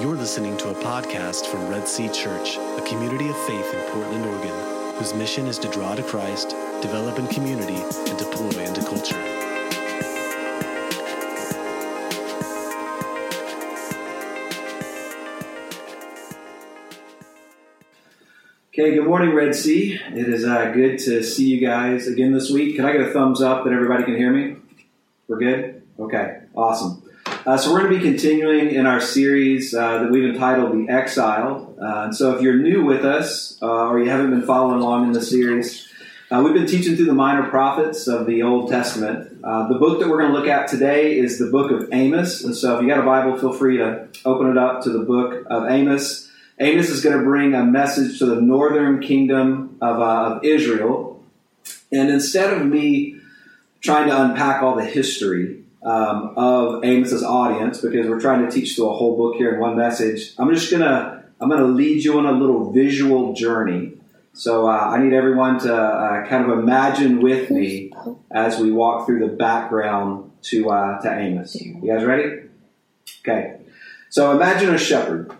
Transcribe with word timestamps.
You're 0.00 0.16
listening 0.16 0.56
to 0.56 0.70
a 0.70 0.74
podcast 0.74 1.46
from 1.46 1.68
Red 1.68 1.86
Sea 1.86 2.08
Church, 2.08 2.56
a 2.56 2.82
community 2.88 3.28
of 3.28 3.36
faith 3.46 3.74
in 3.74 3.80
Portland, 3.92 4.24
Oregon, 4.24 4.94
whose 4.96 5.12
mission 5.12 5.46
is 5.46 5.58
to 5.58 5.68
draw 5.68 5.94
to 5.94 6.02
Christ, 6.02 6.56
develop 6.80 7.18
in 7.18 7.26
community, 7.28 7.76
and 7.76 8.18
deploy 8.18 8.64
into 8.64 8.80
culture. 8.82 9.20
Okay, 18.72 18.94
good 18.94 19.06
morning, 19.06 19.34
Red 19.34 19.54
Sea. 19.54 20.00
It 20.14 20.26
is 20.26 20.46
uh, 20.46 20.70
good 20.72 20.98
to 21.00 21.22
see 21.22 21.48
you 21.48 21.60
guys 21.64 22.08
again 22.08 22.32
this 22.32 22.50
week. 22.50 22.76
Can 22.76 22.86
I 22.86 22.92
get 22.92 23.02
a 23.02 23.10
thumbs 23.10 23.42
up 23.42 23.64
that 23.64 23.72
everybody 23.74 24.04
can 24.04 24.16
hear 24.16 24.32
me? 24.32 24.56
We're 25.28 25.38
good? 25.38 25.82
Okay, 25.98 26.38
awesome. 26.56 27.01
Uh, 27.44 27.56
so, 27.56 27.72
we're 27.72 27.80
going 27.80 27.92
to 27.92 27.98
be 27.98 28.04
continuing 28.04 28.70
in 28.70 28.86
our 28.86 29.00
series 29.00 29.74
uh, 29.74 29.98
that 29.98 30.12
we've 30.12 30.32
entitled 30.32 30.72
The 30.72 30.88
Exiled. 30.88 31.76
Uh, 31.76 32.12
so, 32.12 32.36
if 32.36 32.40
you're 32.40 32.58
new 32.58 32.84
with 32.84 33.04
us 33.04 33.60
uh, 33.60 33.88
or 33.88 33.98
you 33.98 34.08
haven't 34.08 34.30
been 34.30 34.42
following 34.42 34.80
along 34.80 35.08
in 35.08 35.12
the 35.12 35.20
series, 35.20 35.88
uh, 36.30 36.40
we've 36.44 36.54
been 36.54 36.68
teaching 36.68 36.94
through 36.94 37.06
the 37.06 37.12
minor 37.12 37.50
prophets 37.50 38.06
of 38.06 38.26
the 38.26 38.44
Old 38.44 38.70
Testament. 38.70 39.40
Uh, 39.42 39.66
the 39.66 39.74
book 39.74 39.98
that 39.98 40.08
we're 40.08 40.20
going 40.20 40.32
to 40.32 40.38
look 40.38 40.46
at 40.46 40.68
today 40.68 41.18
is 41.18 41.40
the 41.40 41.46
book 41.46 41.72
of 41.72 41.92
Amos. 41.92 42.44
And 42.44 42.56
so, 42.56 42.76
if 42.76 42.82
you 42.82 42.88
got 42.88 43.00
a 43.00 43.02
Bible, 43.02 43.36
feel 43.36 43.52
free 43.52 43.78
to 43.78 44.06
open 44.24 44.48
it 44.48 44.56
up 44.56 44.84
to 44.84 44.90
the 44.90 45.04
book 45.04 45.44
of 45.50 45.68
Amos. 45.68 46.30
Amos 46.60 46.90
is 46.90 47.02
going 47.02 47.18
to 47.18 47.24
bring 47.24 47.54
a 47.54 47.64
message 47.64 48.20
to 48.20 48.26
the 48.26 48.40
northern 48.40 49.00
kingdom 49.00 49.78
of, 49.80 49.98
of 50.00 50.44
Israel. 50.44 51.24
And 51.90 52.08
instead 52.08 52.52
of 52.52 52.64
me 52.64 53.16
trying 53.80 54.06
to 54.06 54.22
unpack 54.22 54.62
all 54.62 54.76
the 54.76 54.84
history 54.84 55.61
um, 55.82 56.34
of 56.36 56.84
Amos's 56.84 57.24
audience, 57.24 57.80
because 57.80 58.06
we're 58.08 58.20
trying 58.20 58.44
to 58.44 58.50
teach 58.50 58.76
through 58.76 58.90
a 58.90 58.94
whole 58.94 59.16
book 59.16 59.36
here 59.36 59.54
in 59.54 59.60
one 59.60 59.76
message, 59.76 60.34
I'm 60.38 60.52
just 60.54 60.68
to 60.82 61.22
I'm 61.40 61.48
to 61.60 61.66
lead 61.66 62.04
you 62.04 62.18
on 62.18 62.26
a 62.26 62.32
little 62.32 62.72
visual 62.72 63.32
journey. 63.32 63.94
So 64.32 64.68
uh, 64.68 64.70
I 64.70 65.02
need 65.02 65.12
everyone 65.12 65.58
to 65.60 65.74
uh, 65.74 66.26
kind 66.26 66.48
of 66.48 66.58
imagine 66.58 67.20
with 67.20 67.50
me 67.50 67.92
as 68.30 68.58
we 68.58 68.70
walk 68.70 69.06
through 69.06 69.26
the 69.26 69.34
background 69.34 70.30
to 70.42 70.70
uh, 70.70 71.00
to 71.02 71.12
Amos. 71.12 71.54
You 71.60 71.82
guys 71.84 72.04
ready? 72.04 72.48
Okay. 73.20 73.58
So 74.08 74.30
imagine 74.30 74.74
a 74.74 74.78
shepherd. 74.78 75.32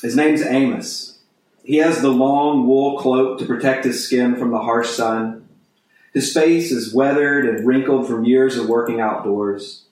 His 0.00 0.16
name's 0.16 0.42
Amos. 0.42 1.18
He 1.64 1.76
has 1.76 2.00
the 2.00 2.10
long 2.10 2.66
wool 2.66 2.98
cloak 2.98 3.38
to 3.38 3.44
protect 3.44 3.84
his 3.84 4.04
skin 4.04 4.36
from 4.36 4.50
the 4.50 4.58
harsh 4.58 4.90
sun. 4.90 5.41
His 6.12 6.32
face 6.32 6.70
is 6.70 6.92
weathered 6.92 7.46
and 7.46 7.66
wrinkled 7.66 8.06
from 8.06 8.24
years 8.24 8.56
of 8.56 8.68
working 8.68 9.00
outdoors. 9.00 9.84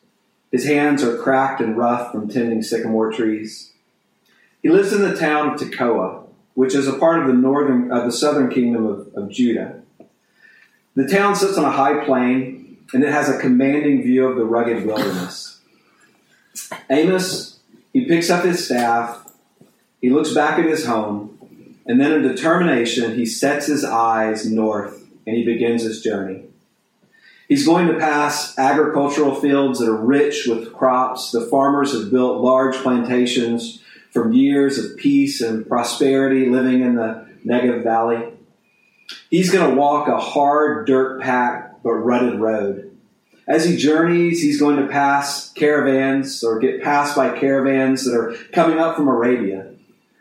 His 0.53 0.67
hands 0.67 1.03
are 1.03 1.17
cracked 1.17 1.61
and 1.61 1.77
rough 1.77 2.13
from 2.13 2.29
tending 2.29 2.63
sycamore 2.63 3.13
trees. 3.13 3.73
He 4.63 4.69
lives 4.69 4.93
in 4.93 5.01
the 5.01 5.17
town 5.17 5.51
of 5.51 5.61
Tekoa, 5.61 6.25
which 6.55 6.75
is 6.75 6.87
a 6.87 6.99
part 6.99 7.21
of 7.21 7.27
the 7.27 7.33
northern, 7.33 7.91
uh, 7.91 8.05
the 8.05 8.13
southern 8.13 8.51
kingdom 8.51 8.85
of, 8.85 9.09
of 9.15 9.31
Judah. 9.31 9.81
The 10.95 11.09
town 11.09 11.37
sits 11.37 11.57
on 11.57 11.65
a 11.65 11.71
high 11.71 12.05
plain, 12.05 12.79
and 12.93 13.03
it 13.03 13.13
has 13.13 13.31
a 13.31 13.39
commanding 13.39 14.03
view 14.03 14.27
of 14.27 14.37
the 14.37 14.45
rugged 14.45 14.85
wilderness. 14.85 15.61
Amos, 16.91 17.61
he 17.93 18.05
picks 18.05 18.29
up 18.29 18.45
his 18.45 18.65
staff, 18.65 19.33
he 20.03 20.11
looks 20.11 20.35
back 20.35 20.59
at 20.59 20.67
his 20.67 20.85
home, 20.85 21.77
and 21.87 22.01
then 22.01 22.13
in 22.13 22.23
determination, 22.23 23.15
he 23.15 23.25
sets 23.25 23.67
his 23.67 23.85
eyes 23.85 24.51
north 24.51 25.10
and 25.31 25.39
he 25.39 25.45
begins 25.45 25.85
his 25.85 26.03
journey. 26.03 26.43
He's 27.49 27.65
going 27.65 27.87
to 27.87 27.99
pass 28.01 28.59
agricultural 28.59 29.37
fields 29.37 29.79
that 29.79 29.89
are 29.89 29.95
rich 29.95 30.49
with 30.49 30.73
crops. 30.73 31.31
The 31.31 31.47
farmers 31.47 31.93
have 31.93 32.11
built 32.11 32.41
large 32.41 32.75
plantations 32.79 33.81
from 34.11 34.33
years 34.33 34.77
of 34.77 34.97
peace 34.97 35.41
and 35.41 35.69
prosperity 35.69 36.47
living 36.47 36.81
in 36.81 36.97
the 36.97 37.29
Negev 37.47 37.85
Valley. 37.85 38.33
He's 39.31 39.53
going 39.53 39.71
to 39.71 39.77
walk 39.77 40.09
a 40.09 40.19
hard, 40.19 40.89
dirt 40.89 41.23
packed, 41.23 41.85
but 41.85 41.93
rutted 41.93 42.41
road. 42.41 42.99
As 43.47 43.65
he 43.65 43.77
journeys, 43.77 44.43
he's 44.43 44.59
going 44.59 44.79
to 44.79 44.89
pass 44.89 45.53
caravans 45.53 46.43
or 46.43 46.59
get 46.59 46.83
passed 46.83 47.15
by 47.15 47.39
caravans 47.39 48.05
that 48.05 48.17
are 48.17 48.35
coming 48.53 48.81
up 48.81 48.97
from 48.97 49.07
Arabia. 49.07 49.75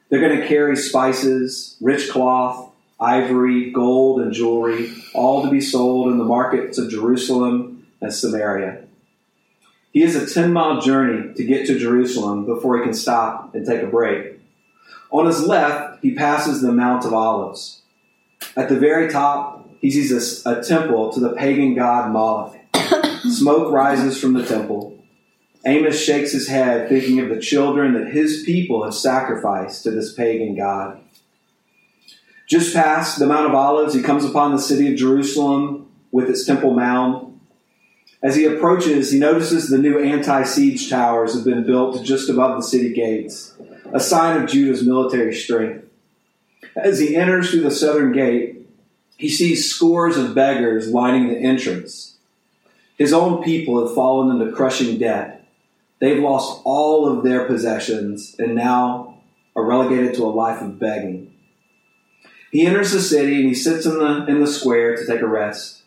They're 0.09 0.21
going 0.21 0.39
to 0.39 0.47
carry 0.47 0.75
spices, 0.75 1.77
rich 1.81 2.11
cloth, 2.11 2.68
ivory, 2.99 3.71
gold, 3.71 4.21
and 4.21 4.33
jewelry, 4.33 4.91
all 5.13 5.43
to 5.43 5.49
be 5.49 5.61
sold 5.61 6.11
in 6.11 6.17
the 6.17 6.23
markets 6.23 6.77
of 6.77 6.89
Jerusalem 6.89 7.87
and 8.01 8.13
Samaria. 8.13 8.83
He 9.91 10.01
has 10.01 10.15
a 10.15 10.31
10 10.31 10.53
mile 10.53 10.81
journey 10.81 11.33
to 11.33 11.43
get 11.43 11.65
to 11.67 11.79
Jerusalem 11.79 12.45
before 12.45 12.77
he 12.77 12.83
can 12.83 12.93
stop 12.93 13.55
and 13.55 13.65
take 13.65 13.81
a 13.81 13.87
break. 13.87 14.39
On 15.11 15.25
his 15.25 15.41
left, 15.41 16.03
he 16.03 16.13
passes 16.13 16.61
the 16.61 16.71
Mount 16.71 17.05
of 17.05 17.13
Olives. 17.13 17.81
At 18.55 18.69
the 18.69 18.77
very 18.77 19.09
top, 19.09 19.67
he 19.81 19.89
sees 19.89 20.45
a, 20.45 20.57
a 20.57 20.63
temple 20.63 21.11
to 21.13 21.19
the 21.19 21.33
pagan 21.33 21.73
god 21.73 22.11
Moloch. 22.11 22.55
Smoke 23.23 23.71
rises 23.71 24.19
from 24.19 24.33
the 24.33 24.45
temple. 24.45 24.95
Amos 25.65 26.01
shakes 26.01 26.31
his 26.31 26.47
head, 26.47 26.87
thinking 26.87 27.19
of 27.19 27.29
the 27.29 27.39
children 27.39 27.93
that 27.93 28.13
his 28.13 28.43
people 28.45 28.83
have 28.83 28.93
sacrificed 28.93 29.83
to 29.83 29.91
this 29.91 30.13
pagan 30.13 30.55
god. 30.55 30.99
Just 32.49 32.73
past 32.73 33.19
the 33.19 33.27
Mount 33.27 33.45
of 33.45 33.53
Olives, 33.53 33.93
he 33.93 34.01
comes 34.01 34.25
upon 34.25 34.51
the 34.51 34.61
city 34.61 34.91
of 34.91 34.97
Jerusalem 34.97 35.87
with 36.11 36.31
its 36.31 36.45
temple 36.45 36.73
mound. 36.73 37.39
As 38.23 38.35
he 38.35 38.45
approaches, 38.45 39.11
he 39.11 39.19
notices 39.19 39.69
the 39.69 39.77
new 39.77 39.99
anti 39.99 40.43
siege 40.43 40.89
towers 40.89 41.35
have 41.35 41.45
been 41.45 41.63
built 41.63 42.03
just 42.03 42.27
above 42.27 42.57
the 42.57 42.67
city 42.67 42.91
gates, 42.91 43.53
a 43.93 43.99
sign 43.99 44.41
of 44.41 44.49
Judah's 44.49 44.83
military 44.83 45.33
strength. 45.33 45.85
As 46.75 46.97
he 46.97 47.15
enters 47.15 47.51
through 47.51 47.61
the 47.61 47.71
southern 47.71 48.13
gate, 48.13 48.67
he 49.15 49.29
sees 49.29 49.69
scores 49.69 50.17
of 50.17 50.33
beggars 50.33 50.89
lining 50.89 51.27
the 51.27 51.37
entrance. 51.37 52.17
His 52.97 53.13
own 53.13 53.43
people 53.43 53.85
have 53.85 53.93
fallen 53.93 54.41
into 54.41 54.51
crushing 54.51 54.97
debt. 54.97 55.47
They've 55.99 56.21
lost 56.21 56.61
all 56.65 57.07
of 57.07 57.23
their 57.23 57.45
possessions 57.45 58.35
and 58.39 58.55
now 58.55 59.19
are 59.55 59.63
relegated 59.63 60.15
to 60.15 60.23
a 60.23 60.33
life 60.33 60.61
of 60.61 60.79
begging. 60.79 61.35
He 62.51 62.65
enters 62.65 62.91
the 62.91 63.01
city 63.01 63.35
and 63.35 63.47
he 63.47 63.53
sits 63.53 63.85
in 63.85 63.99
the, 63.99 64.25
in 64.25 64.39
the 64.39 64.47
square 64.47 64.95
to 64.95 65.05
take 65.05 65.21
a 65.21 65.27
rest. 65.27 65.83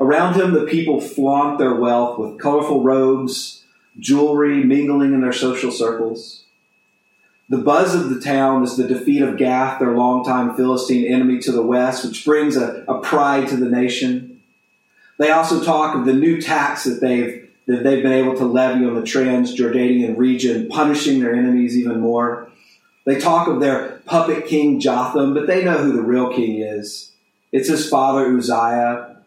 Around 0.00 0.34
him, 0.34 0.52
the 0.52 0.64
people 0.64 1.00
flaunt 1.00 1.58
their 1.58 1.74
wealth 1.74 2.18
with 2.18 2.40
colorful 2.40 2.82
robes, 2.82 3.64
jewelry, 3.98 4.64
mingling 4.64 5.14
in 5.14 5.20
their 5.20 5.32
social 5.32 5.70
circles. 5.70 6.44
The 7.48 7.58
buzz 7.58 7.94
of 7.94 8.08
the 8.08 8.20
town 8.20 8.64
is 8.64 8.76
the 8.76 8.88
defeat 8.88 9.22
of 9.22 9.36
Gath, 9.36 9.78
their 9.78 9.94
longtime 9.94 10.56
Philistine 10.56 11.04
enemy 11.04 11.38
to 11.40 11.52
the 11.52 11.62
west, 11.62 12.04
which 12.04 12.24
brings 12.24 12.56
a, 12.56 12.84
a 12.88 13.00
pride 13.00 13.48
to 13.48 13.56
the 13.56 13.68
nation. 13.68 14.40
They 15.18 15.30
also 15.30 15.62
talk 15.62 15.94
of 15.94 16.06
the 16.06 16.14
new 16.14 16.40
tax 16.40 16.84
that 16.84 17.00
they've, 17.00 17.48
that 17.66 17.84
they've 17.84 18.02
been 18.02 18.12
able 18.12 18.36
to 18.36 18.46
levy 18.46 18.86
on 18.86 18.94
the 18.94 19.02
Transjordanian 19.02 20.16
region, 20.16 20.68
punishing 20.68 21.20
their 21.20 21.34
enemies 21.34 21.76
even 21.76 22.00
more. 22.00 22.50
They 23.04 23.20
talk 23.20 23.48
of 23.48 23.60
their 23.60 23.91
puppet 24.04 24.46
king 24.46 24.80
Jotham, 24.80 25.34
but 25.34 25.46
they 25.46 25.64
know 25.64 25.78
who 25.78 25.92
the 25.92 26.02
real 26.02 26.32
king 26.32 26.60
is. 26.60 27.12
It's 27.52 27.68
his 27.68 27.88
father 27.88 28.36
Uzziah, 28.36 29.18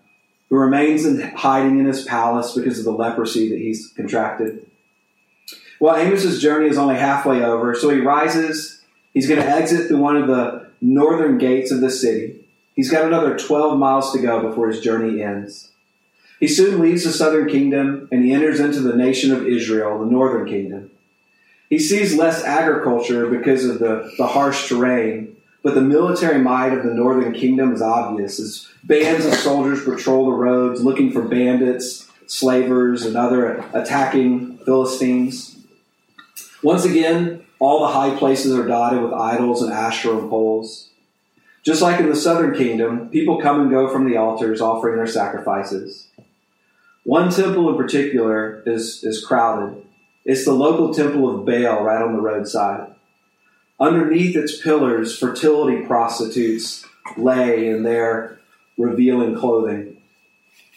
who 0.49 0.57
remains 0.57 1.05
in 1.05 1.21
hiding 1.21 1.79
in 1.79 1.85
his 1.85 2.03
palace 2.03 2.53
because 2.53 2.79
of 2.79 2.85
the 2.85 2.91
leprosy 2.91 3.49
that 3.49 3.59
he's 3.59 3.91
contracted. 3.95 4.65
Well, 5.79 5.95
Amos's 5.95 6.41
journey 6.41 6.69
is 6.69 6.77
only 6.77 6.95
halfway 6.95 7.43
over, 7.43 7.75
so 7.75 7.89
he 7.89 7.99
rises. 7.99 8.81
He's 9.13 9.27
going 9.27 9.41
to 9.41 9.47
exit 9.47 9.87
through 9.87 9.99
one 9.99 10.17
of 10.17 10.27
the 10.27 10.69
northern 10.81 11.37
gates 11.37 11.71
of 11.71 11.81
the 11.81 11.89
city. 11.89 12.45
He's 12.75 12.91
got 12.91 13.05
another 13.05 13.37
12 13.37 13.77
miles 13.77 14.11
to 14.13 14.19
go 14.19 14.41
before 14.41 14.67
his 14.67 14.81
journey 14.81 15.21
ends. 15.21 15.71
He 16.39 16.47
soon 16.47 16.81
leaves 16.81 17.05
the 17.05 17.11
southern 17.11 17.47
kingdom 17.47 18.09
and 18.11 18.23
he 18.23 18.33
enters 18.33 18.59
into 18.59 18.81
the 18.81 18.95
nation 18.95 19.31
of 19.31 19.47
Israel, 19.47 19.99
the 19.99 20.11
northern 20.11 20.47
kingdom. 20.47 20.91
He 21.75 21.79
sees 21.79 22.15
less 22.15 22.41
agriculture 22.41 23.27
because 23.27 23.65
of 23.65 23.79
the, 23.79 24.09
the 24.17 24.27
harsh 24.27 24.69
terrain, 24.69 25.35
but 25.61 25.75
the 25.75 25.81
military 25.81 26.41
might 26.41 26.71
of 26.71 26.85
the 26.85 26.93
northern 26.93 27.33
kingdom 27.33 27.73
is 27.73 27.81
obvious 27.81 28.39
as 28.39 28.69
bands 28.85 29.25
of 29.25 29.33
soldiers 29.33 29.83
patrol 29.83 30.27
the 30.27 30.37
roads 30.37 30.81
looking 30.81 31.11
for 31.11 31.23
bandits, 31.23 32.09
slavers, 32.27 33.05
and 33.05 33.17
other 33.17 33.61
attacking 33.73 34.57
Philistines. 34.59 35.57
Once 36.63 36.85
again, 36.85 37.45
all 37.59 37.81
the 37.81 37.91
high 37.91 38.15
places 38.15 38.57
are 38.57 38.65
dotted 38.65 39.01
with 39.01 39.11
idols 39.11 39.61
and 39.61 39.73
Asherah 39.73 40.29
poles. 40.29 40.91
Just 41.61 41.81
like 41.81 41.99
in 41.99 42.07
the 42.07 42.15
southern 42.15 42.55
kingdom, 42.55 43.09
people 43.09 43.41
come 43.41 43.59
and 43.59 43.69
go 43.69 43.89
from 43.89 44.09
the 44.09 44.15
altars 44.15 44.61
offering 44.61 44.95
their 44.95 45.07
sacrifices. 45.07 46.07
One 47.03 47.29
temple 47.29 47.69
in 47.69 47.75
particular 47.75 48.63
is, 48.65 49.03
is 49.03 49.25
crowded. 49.25 49.84
It's 50.25 50.43
the 50.43 50.53
local 50.53 50.91
temple 50.91 51.29
of 51.29 51.45
Baal 51.45 51.83
right 51.83 52.01
on 52.01 52.13
the 52.13 52.21
roadside. 52.21 52.91
Underneath 53.79 54.35
its 54.35 54.59
pillars, 54.59 55.17
fertility 55.17 55.85
prostitutes 55.85 56.83
lay 57.15 57.69
in 57.69 57.83
their 57.83 58.39
revealing 58.77 59.35
clothing. 59.35 59.97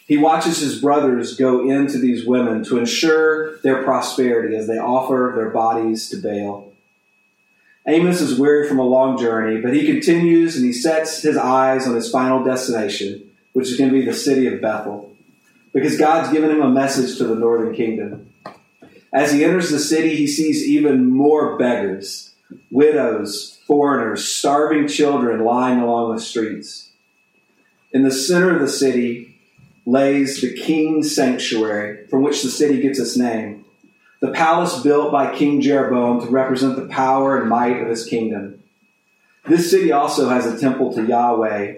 He 0.05 0.17
watches 0.17 0.59
his 0.59 0.79
brothers 0.79 1.35
go 1.35 1.67
into 1.67 1.97
these 1.97 2.25
women 2.25 2.63
to 2.65 2.77
ensure 2.77 3.57
their 3.59 3.83
prosperity 3.83 4.55
as 4.55 4.67
they 4.67 4.77
offer 4.77 5.33
their 5.35 5.49
bodies 5.49 6.09
to 6.09 6.17
Baal. 6.17 6.71
Amos 7.87 8.21
is 8.21 8.39
weary 8.39 8.67
from 8.67 8.77
a 8.77 8.83
long 8.83 9.17
journey, 9.17 9.61
but 9.61 9.73
he 9.73 9.85
continues 9.85 10.55
and 10.55 10.65
he 10.65 10.73
sets 10.73 11.21
his 11.21 11.37
eyes 11.37 11.87
on 11.87 11.95
his 11.95 12.11
final 12.11 12.43
destination, 12.43 13.31
which 13.53 13.67
is 13.67 13.77
going 13.77 13.89
to 13.89 13.99
be 13.99 14.05
the 14.05 14.13
city 14.13 14.45
of 14.45 14.61
Bethel, 14.61 15.15
because 15.73 15.97
God's 15.97 16.31
given 16.31 16.51
him 16.51 16.61
a 16.61 16.69
message 16.69 17.17
to 17.17 17.23
the 17.23 17.35
northern 17.35 17.73
kingdom. 17.73 18.28
As 19.11 19.31
he 19.31 19.43
enters 19.43 19.69
the 19.69 19.79
city, 19.79 20.15
he 20.15 20.27
sees 20.27 20.67
even 20.67 21.09
more 21.09 21.57
beggars, 21.57 22.33
widows, 22.71 23.59
foreigners, 23.65 24.25
starving 24.25 24.87
children 24.87 25.43
lying 25.43 25.79
along 25.79 26.13
the 26.13 26.21
streets. 26.21 26.91
In 27.91 28.03
the 28.03 28.11
center 28.11 28.53
of 28.53 28.61
the 28.61 28.67
city 28.67 29.39
lays 29.85 30.41
the 30.41 30.53
king's 30.53 31.15
sanctuary, 31.15 32.05
from 32.07 32.21
which 32.21 32.43
the 32.43 32.49
city 32.49 32.81
gets 32.81 32.99
its 32.99 33.17
name 33.17 33.65
the 34.19 34.31
palace 34.31 34.81
built 34.81 35.11
by 35.11 35.33
King 35.33 35.61
Jeroboam 35.61 36.21
to 36.21 36.27
represent 36.27 36.75
the 36.75 36.87
power 36.87 37.39
and 37.39 37.49
might 37.49 37.81
of 37.81 37.87
his 37.87 38.05
kingdom. 38.05 38.61
This 39.45 39.71
city 39.71 39.91
also 39.91 40.27
has 40.29 40.45
a 40.45 40.59
temple 40.59 40.93
to 40.93 41.05
Yahweh, 41.05 41.75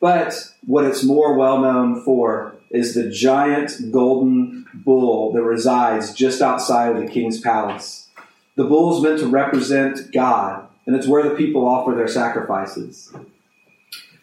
but 0.00 0.52
what 0.64 0.84
it's 0.84 1.02
more 1.02 1.34
well 1.34 1.60
known 1.60 2.02
for 2.04 2.54
is 2.70 2.94
the 2.94 3.10
giant 3.10 3.90
golden 3.90 4.59
bull 4.74 5.32
that 5.32 5.42
resides 5.42 6.14
just 6.14 6.42
outside 6.42 6.94
of 6.94 7.02
the 7.02 7.08
king's 7.08 7.40
palace. 7.40 8.08
The 8.56 8.64
bull 8.64 8.96
is 8.96 9.02
meant 9.02 9.20
to 9.20 9.26
represent 9.26 10.12
God, 10.12 10.68
and 10.86 10.94
it's 10.94 11.06
where 11.06 11.28
the 11.28 11.34
people 11.34 11.66
offer 11.66 11.94
their 11.94 12.08
sacrifices. 12.08 13.12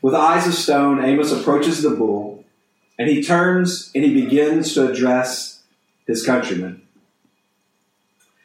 With 0.02 0.14
eyes 0.14 0.48
of 0.48 0.54
stone, 0.54 1.04
Amos 1.04 1.32
approaches 1.32 1.82
the 1.82 1.90
bull, 1.90 2.46
and 3.00 3.10
he 3.10 3.24
turns 3.24 3.92
and 3.96 4.04
he 4.04 4.14
begins 4.14 4.74
to 4.74 4.90
address 4.90 5.64
his 6.06 6.26
countrymen. 6.26 6.82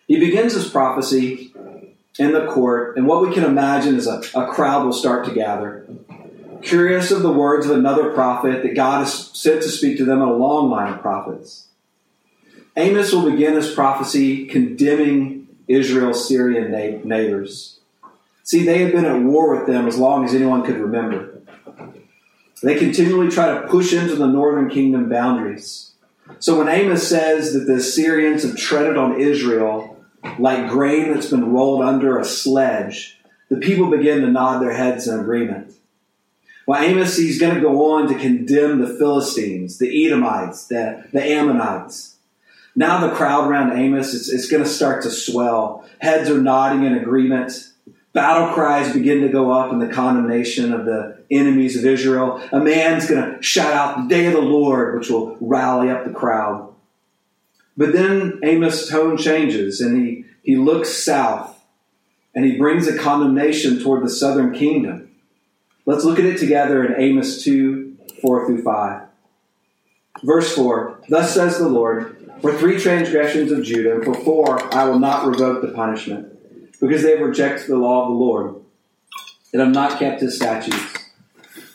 He 0.07 0.19
begins 0.19 0.55
his 0.55 0.69
prophecy 0.69 1.53
in 2.19 2.33
the 2.33 2.47
court, 2.47 2.97
and 2.97 3.07
what 3.07 3.27
we 3.27 3.33
can 3.35 3.45
imagine 3.45 3.97
is 3.97 4.07
a, 4.07 4.23
a 4.35 4.53
crowd 4.53 4.85
will 4.85 4.93
start 4.93 5.25
to 5.27 5.35
gather. 5.35 5.87
Curious 6.63 7.11
of 7.11 7.23
the 7.23 7.33
words 7.33 7.67
of 7.67 7.77
another 7.77 8.13
prophet 8.13 8.63
that 8.63 8.75
God 8.75 9.01
has 9.01 9.31
sent 9.33 9.63
to 9.63 9.69
speak 9.69 9.97
to 9.99 10.05
them 10.05 10.23
in 10.23 10.29
a 10.29 10.33
long 10.33 10.71
line 10.71 10.93
of 10.93 11.01
prophets. 11.01 11.69
Amos 12.77 13.13
will 13.13 13.31
begin 13.31 13.55
his 13.55 13.75
prophecy 13.75 14.47
condemning 14.47 15.49
Israel's 15.69 16.27
Syrian 16.27 16.71
neighbors. 17.05 17.81
See, 18.45 18.65
they 18.65 18.83
had 18.83 18.93
been 18.93 19.05
at 19.05 19.23
war 19.23 19.57
with 19.57 19.67
them 19.67 19.87
as 19.87 19.99
long 19.99 20.25
as 20.25 20.35
anyone 20.35 20.65
could 20.65 20.79
remember. 20.79 21.41
They 22.63 22.77
continually 22.79 23.29
try 23.29 23.55
to 23.55 23.67
push 23.69 23.93
into 23.93 24.15
the 24.15 24.27
northern 24.27 24.71
kingdom 24.71 25.09
boundaries. 25.09 25.93
So 26.39 26.59
when 26.59 26.69
Amos 26.69 27.07
says 27.07 27.53
that 27.53 27.67
the 27.73 27.81
Syrians 27.81 28.43
have 28.43 28.57
treaded 28.57 28.97
on 28.97 29.21
Israel, 29.21 30.03
like 30.39 30.71
grain 30.71 31.13
that's 31.13 31.31
been 31.31 31.53
rolled 31.53 31.83
under 31.83 32.19
a 32.19 32.25
sledge, 32.25 33.19
the 33.49 33.57
people 33.57 33.91
begin 33.91 34.23
to 34.23 34.29
nod 34.29 34.61
their 34.61 34.73
heads 34.73 35.07
in 35.07 35.19
agreement. 35.19 35.75
Well, 36.67 36.83
Amos, 36.83 37.17
he's 37.17 37.41
going 37.41 37.55
to 37.55 37.61
go 37.61 37.93
on 37.93 38.09
to 38.09 38.15
condemn 38.15 38.81
the 38.81 38.97
Philistines, 38.97 39.79
the 39.79 40.07
Edomites, 40.07 40.67
the, 40.69 41.05
the 41.13 41.23
Ammonites. 41.23 42.12
Now 42.75 43.07
the 43.07 43.15
crowd 43.15 43.49
around 43.49 43.79
Amos, 43.79 44.15
it's, 44.15 44.29
it's 44.31 44.49
going 44.49 44.63
to 44.63 44.69
start 44.69 45.03
to 45.03 45.11
swell. 45.11 45.89
Heads 45.99 46.31
are 46.31 46.41
nodding 46.41 46.85
in 46.85 46.95
agreement. 46.95 47.53
Battle 48.13 48.55
cries 48.55 48.93
begin 48.93 49.23
to 49.23 49.29
go 49.29 49.51
up 49.51 49.73
in 49.73 49.79
the 49.79 49.89
condemnation 49.89 50.73
of 50.73 50.85
the 50.85 51.23
enemies 51.31 51.77
of 51.77 51.85
Israel. 51.85 52.43
A 52.53 52.61
man's 52.61 53.09
going 53.09 53.37
to 53.37 53.43
shout 53.43 53.73
out 53.73 53.97
the 53.97 54.15
day 54.15 54.27
of 54.27 54.35
the 54.35 54.41
Lord, 54.41 54.99
which 54.99 55.09
will 55.09 55.37
rally 55.41 55.91
up 55.91 56.05
the 56.05 56.13
crowd. 56.13 56.75
But 57.77 57.93
then 57.93 58.41
Amos' 58.43 58.89
tone 58.89 59.17
changes 59.17 59.81
and 59.81 59.97
he, 59.97 60.25
he 60.43 60.57
looks 60.57 60.91
south 60.91 61.59
and 62.35 62.45
he 62.45 62.59
brings 62.59 62.87
a 62.87 62.99
condemnation 62.99 63.83
toward 63.83 64.05
the 64.05 64.11
southern 64.11 64.53
kingdom. 64.53 65.11
Let's 65.87 66.05
look 66.05 66.19
at 66.19 66.25
it 66.25 66.39
together 66.39 66.85
in 66.85 67.01
Amos 67.01 67.43
2 67.43 67.97
4 68.21 68.47
through 68.47 68.63
5. 68.63 69.03
Verse 70.23 70.55
4 70.55 71.01
Thus 71.09 71.35
says 71.35 71.59
the 71.59 71.69
Lord, 71.69 72.22
For 72.43 72.53
three 72.59 72.81
transgressions 72.81 73.53
of 73.53 73.63
Judah, 73.63 73.95
and 73.95 74.05
for 74.05 74.15
four 74.15 74.75
I 74.75 74.85
will 74.85 74.99
not 74.99 75.29
revoke 75.29 75.63
the 75.63 75.69
punishment, 75.69 76.29
because 76.81 77.03
they 77.03 77.13
have 77.13 77.21
rejected 77.21 77.69
the 77.69 77.77
law 77.77 78.03
of 78.03 78.09
the 78.09 78.19
Lord, 78.19 78.57
and 79.53 79.63
have 79.63 79.71
not 79.71 80.01
kept 80.01 80.21
his 80.21 80.35
statutes. 80.35 80.99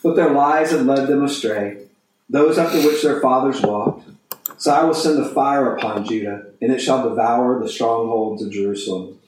But 0.02 0.14
their 0.14 0.30
lies 0.30 0.70
have 0.72 0.84
led 0.84 1.08
them 1.08 1.24
astray, 1.24 1.86
those 2.28 2.58
after 2.58 2.86
which 2.86 3.02
their 3.02 3.18
fathers 3.18 3.62
walked. 3.62 4.10
So 4.58 4.70
I 4.70 4.84
will 4.84 4.92
send 4.92 5.18
a 5.18 5.32
fire 5.32 5.74
upon 5.74 6.04
Judah, 6.04 6.48
and 6.60 6.70
it 6.70 6.80
shall 6.80 7.08
devour 7.08 7.58
the 7.58 7.68
strongholds 7.68 8.42
of 8.42 8.52
Jerusalem. 8.52 9.18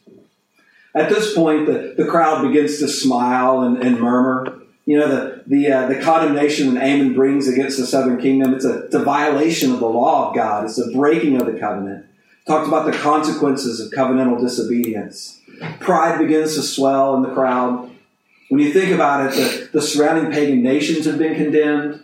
At 0.95 1.09
this 1.09 1.33
point, 1.35 1.67
the, 1.67 1.95
the 1.97 2.05
crowd 2.11 2.47
begins 2.47 2.79
to 2.81 2.89
smile 2.89 3.63
and, 3.63 3.79
and 3.79 3.99
murmur. 3.99 4.61
You 4.85 4.99
know, 4.99 5.09
the, 5.09 5.30
the, 5.51 5.73
uh, 5.73 5.89
the 5.89 5.97
condemnation 5.97 6.75
that 6.75 6.85
Amon 6.85 7.13
brings 7.13 7.49
against 7.49 7.77
the 7.77 7.85
southern 7.85 8.21
kingdom, 8.21 8.55
it's 8.55 8.65
a, 8.65 8.85
it's 8.85 8.95
a 8.95 9.03
violation 9.03 9.73
of 9.73 9.81
the 9.81 9.89
law 9.89 10.29
of 10.29 10.35
God. 10.37 10.65
It's 10.65 10.79
a 10.79 10.93
breaking 10.93 11.41
of 11.41 11.47
the 11.53 11.59
covenant. 11.59 12.07
Talked 12.47 12.69
about 12.69 12.87
the 12.87 12.97
consequences 12.97 13.81
of 13.81 13.91
covenantal 13.91 14.41
disobedience. 14.41 15.41
Pride 15.81 16.19
begins 16.19 16.55
to 16.55 16.63
swell 16.63 17.17
in 17.17 17.23
the 17.23 17.35
crowd. 17.35 17.91
When 18.49 18.61
you 18.61 18.73
think 18.73 18.95
about 18.95 19.27
it, 19.27 19.35
the, 19.35 19.81
the 19.81 19.83
surrounding 19.83 20.31
pagan 20.31 20.63
nations 20.63 21.05
have 21.07 21.19
been 21.19 21.35
condemned. 21.35 22.01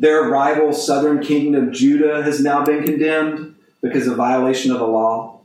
Their 0.00 0.24
rival 0.24 0.72
southern 0.72 1.22
kingdom 1.22 1.72
Judah 1.72 2.24
has 2.24 2.42
now 2.42 2.64
been 2.64 2.82
condemned 2.82 3.54
because 3.80 4.08
of 4.08 4.16
violation 4.16 4.72
of 4.72 4.80
the 4.80 4.88
law. 4.88 5.38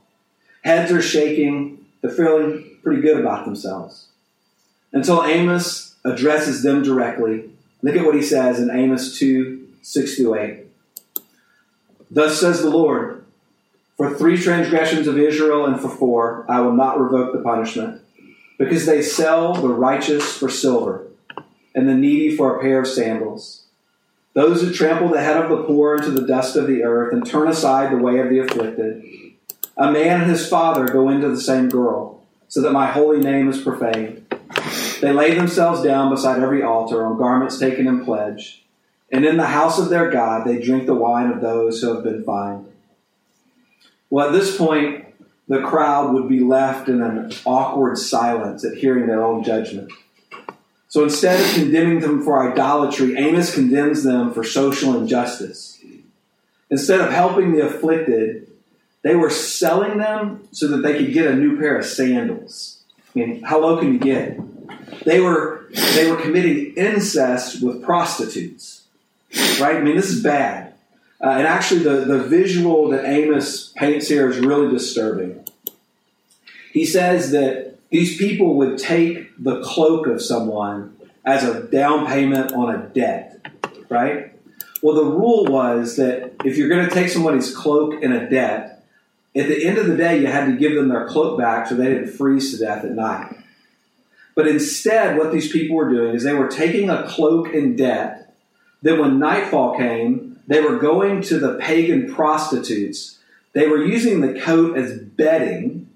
Heads 0.64 0.92
are 0.92 1.04
shaking. 1.04 1.86
They're 2.02 2.10
feeling 2.10 2.80
pretty 2.82 3.04
good 3.04 3.20
about 3.20 3.46
themselves. 3.46 4.08
Until 4.92 5.24
Amos 5.24 5.87
addresses 6.08 6.64
them 6.64 6.84
directly. 6.84 7.50
Look 7.82 7.96
at 7.96 8.06
what 8.06 8.16
he 8.16 8.22
says 8.22 8.60
in 8.60 8.70
Amos 8.70 9.18
2 9.18 9.68
6 9.82 10.16
through 10.16 10.36
8. 10.36 10.66
Thus 12.10 12.40
says 12.40 12.62
the 12.62 12.70
Lord 12.70 13.26
For 13.96 14.14
three 14.14 14.38
transgressions 14.38 15.08
of 15.08 15.18
Israel 15.18 15.66
and 15.66 15.80
for 15.80 15.90
four, 15.90 16.46
I 16.50 16.62
will 16.62 16.74
not 16.74 17.00
revoke 17.00 17.34
the 17.34 17.42
punishment, 17.42 18.02
because 18.58 18.86
they 18.86 19.02
sell 19.02 19.54
the 19.54 19.70
righteous 19.70 20.38
for 20.38 20.50
silver 20.50 21.08
and 21.76 21.88
the 21.88 21.94
needy 21.94 22.36
for 22.36 22.56
a 22.56 22.62
pair 22.62 22.82
of 22.82 22.88
sandals 22.88 23.68
those 24.38 24.62
who 24.62 24.72
trample 24.72 25.10
the 25.10 25.20
head 25.20 25.36
of 25.36 25.50
the 25.50 25.64
poor 25.64 25.96
into 25.96 26.12
the 26.12 26.28
dust 26.28 26.56
of 26.56 26.68
the 26.68 26.84
earth 26.84 27.12
and 27.12 27.26
turn 27.26 27.48
aside 27.48 27.92
the 27.92 27.98
way 27.98 28.20
of 28.20 28.30
the 28.30 28.38
afflicted. 28.38 29.04
A 29.76 29.92
man 29.92 30.22
and 30.22 30.30
his 30.30 30.48
father 30.48 30.88
go 30.88 31.10
into 31.10 31.28
the 31.28 31.42
same 31.42 31.70
girl, 31.70 32.22
so 32.48 32.62
that 32.62 32.72
my 32.72 32.86
holy 32.86 33.20
name 33.20 33.50
is 33.50 33.60
profaned. 33.60 34.27
They 35.02 35.12
lay 35.12 35.34
themselves 35.34 35.84
down 35.84 36.10
beside 36.10 36.42
every 36.42 36.64
altar 36.64 37.06
on 37.06 37.18
garments 37.18 37.60
taken 37.60 37.88
in 37.88 38.04
pledge, 38.04 38.64
and 39.12 39.26
in 39.26 39.38
the 39.38 39.48
house 39.48 39.80
of 39.80 39.90
their 39.90 40.10
God 40.10 40.46
they 40.46 40.60
drink 40.60 40.86
the 40.86 40.96
wine 40.96 41.32
of 41.32 41.42
those 41.42 41.82
who 41.82 41.94
have 41.94 42.04
been 42.04 42.24
fined. 42.24 42.72
Well, 44.10 44.28
at 44.28 44.34
this 44.34 44.58
point, 44.58 45.06
the 45.48 45.62
crowd 45.62 46.14
would 46.14 46.28
be 46.28 46.40
left 46.40 46.90
in 46.90 47.02
an 47.02 47.32
awkward 47.46 47.98
silence 47.98 48.66
at 48.66 48.78
hearing 48.78 49.08
their 49.08 49.24
own 49.24 49.44
judgment. 49.44 49.92
So 50.90 51.04
instead 51.04 51.40
of 51.40 51.54
condemning 51.54 52.00
them 52.00 52.24
for 52.24 52.52
idolatry, 52.52 53.18
Amos 53.18 53.54
condemns 53.54 54.04
them 54.04 54.34
for 54.34 54.44
social 54.44 54.98
injustice. 54.98 55.80
Instead 56.70 57.02
of 57.02 57.12
helping 57.12 57.54
the 57.54 57.66
afflicted, 57.66 58.48
they 59.04 59.16
were 59.16 59.30
selling 59.30 59.98
them 60.00 60.48
so 60.52 60.68
that 60.68 60.78
they 60.78 60.98
could 60.98 61.14
get 61.14 61.28
a 61.28 61.36
new 61.36 61.58
pair 61.58 61.78
of 61.78 61.86
sandals. 61.86 62.84
I 63.16 63.20
mean, 63.20 63.44
how 63.44 63.62
low 63.62 63.78
can 63.78 63.94
you 63.94 64.00
get? 64.00 64.40
They 65.04 65.20
were 65.20 65.70
they 65.94 66.10
were 66.10 66.18
committing 66.18 66.74
incest 66.76 67.62
with 67.62 67.84
prostitutes. 67.84 68.84
Right? 69.60 69.76
I 69.76 69.82
mean, 69.82 69.96
this 69.96 70.10
is 70.10 70.24
bad. 70.24 70.74
Uh, 71.22 71.30
and 71.30 71.48
actually, 71.48 71.82
the, 71.82 72.06
the 72.06 72.20
visual 72.20 72.90
that 72.90 73.06
Amos 73.06 73.74
paints 73.76 74.08
here 74.08 74.30
is 74.30 74.38
really 74.40 74.72
disturbing. 74.72 75.44
He 76.72 76.86
says 76.86 77.32
that 77.32 77.78
these 77.90 78.18
people 78.18 78.56
would 78.56 78.78
take 78.78 79.32
the 79.42 79.62
cloak 79.62 80.06
of 80.08 80.22
someone 80.22 80.96
as 81.26 81.44
a 81.44 81.64
down 81.64 82.06
payment 82.06 82.54
on 82.54 82.74
a 82.74 82.88
debt, 82.90 83.46
right? 83.90 84.34
Well, 84.84 84.96
the 84.96 85.06
rule 85.06 85.46
was 85.46 85.96
that 85.96 86.36
if 86.46 86.56
you're 86.56 86.70
going 86.70 86.88
to 86.88 86.94
take 86.94 87.10
somebody's 87.10 87.56
cloak 87.56 88.02
in 88.02 88.12
a 88.12 88.30
debt, 88.30 88.86
at 89.36 89.48
the 89.48 89.66
end 89.66 89.78
of 89.78 89.88
the 89.88 89.98
day, 89.98 90.20
you 90.20 90.28
had 90.28 90.46
to 90.46 90.56
give 90.56 90.76
them 90.76 90.90
their 90.90 91.08
cloak 91.08 91.38
back 91.40 91.68
so 91.68 91.76
they 91.76 91.88
didn't 91.88 92.10
freeze 92.10 92.52
to 92.52 92.64
death 92.64 92.84
at 92.84 92.92
night. 92.92 93.36
But 94.38 94.48
instead, 94.48 95.18
what 95.18 95.34
these 95.34 95.52
people 95.52 95.76
were 95.76 95.90
doing 95.90 96.16
is 96.16 96.24
they 96.24 96.34
were 96.34 96.48
taking 96.48 96.90
a 96.90 97.06
cloak 97.06 97.54
in 97.54 97.76
debt. 97.76 98.34
Then, 98.82 99.00
when 99.00 99.20
nightfall 99.20 99.76
came, 99.78 100.40
they 100.48 100.62
were 100.62 100.78
going 100.78 101.22
to 101.24 101.40
the 101.40 101.56
pagan 101.56 102.14
prostitutes. 102.14 103.20
They 103.52 103.68
were 103.68 103.84
using 103.84 104.22
the 104.22 104.40
coat 104.40 104.78
as 104.78 104.98
bedding 104.98 105.88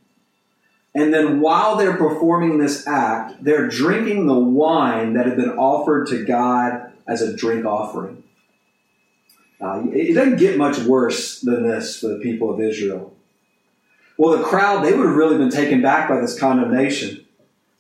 and 0.93 1.13
then 1.13 1.39
while 1.39 1.77
they're 1.77 1.95
performing 1.95 2.57
this 2.57 2.85
act, 2.85 3.43
they're 3.43 3.67
drinking 3.67 4.27
the 4.27 4.37
wine 4.37 5.13
that 5.13 5.25
had 5.25 5.37
been 5.37 5.51
offered 5.51 6.07
to 6.07 6.25
God 6.25 6.91
as 7.07 7.21
a 7.21 7.35
drink 7.35 7.65
offering. 7.65 8.23
Uh, 9.61 9.83
it 9.93 10.13
doesn't 10.13 10.37
get 10.37 10.57
much 10.57 10.79
worse 10.79 11.39
than 11.39 11.63
this 11.63 11.99
for 11.99 12.07
the 12.07 12.19
people 12.19 12.51
of 12.51 12.59
Israel. 12.59 13.13
Well, 14.17 14.37
the 14.37 14.43
crowd, 14.43 14.83
they 14.83 14.91
would 14.91 15.05
have 15.05 15.15
really 15.15 15.37
been 15.37 15.49
taken 15.49 15.81
back 15.81 16.09
by 16.09 16.19
this 16.19 16.37
condemnation. 16.37 17.25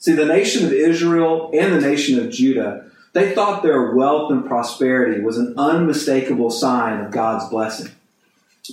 See, 0.01 0.13
the 0.13 0.25
nation 0.25 0.65
of 0.65 0.73
Israel 0.73 1.51
and 1.53 1.73
the 1.73 1.79
nation 1.79 2.17
of 2.19 2.31
Judah, 2.31 2.85
they 3.13 3.35
thought 3.35 3.61
their 3.61 3.93
wealth 3.93 4.31
and 4.31 4.43
prosperity 4.43 5.21
was 5.21 5.37
an 5.37 5.53
unmistakable 5.57 6.49
sign 6.49 7.05
of 7.05 7.11
God's 7.11 7.47
blessing. 7.51 7.91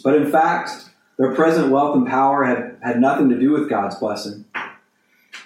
But 0.02 0.14
in 0.14 0.32
fact, 0.32 0.88
their 1.18 1.35
present 1.35 1.70
wealth 1.70 1.97
and 1.97 2.06
power 2.06 2.44
had, 2.44 2.78
had 2.82 2.99
nothing 2.99 3.28
to 3.28 3.38
do 3.38 3.50
with 3.50 3.68
God's 3.68 3.97
blessing. 3.97 4.47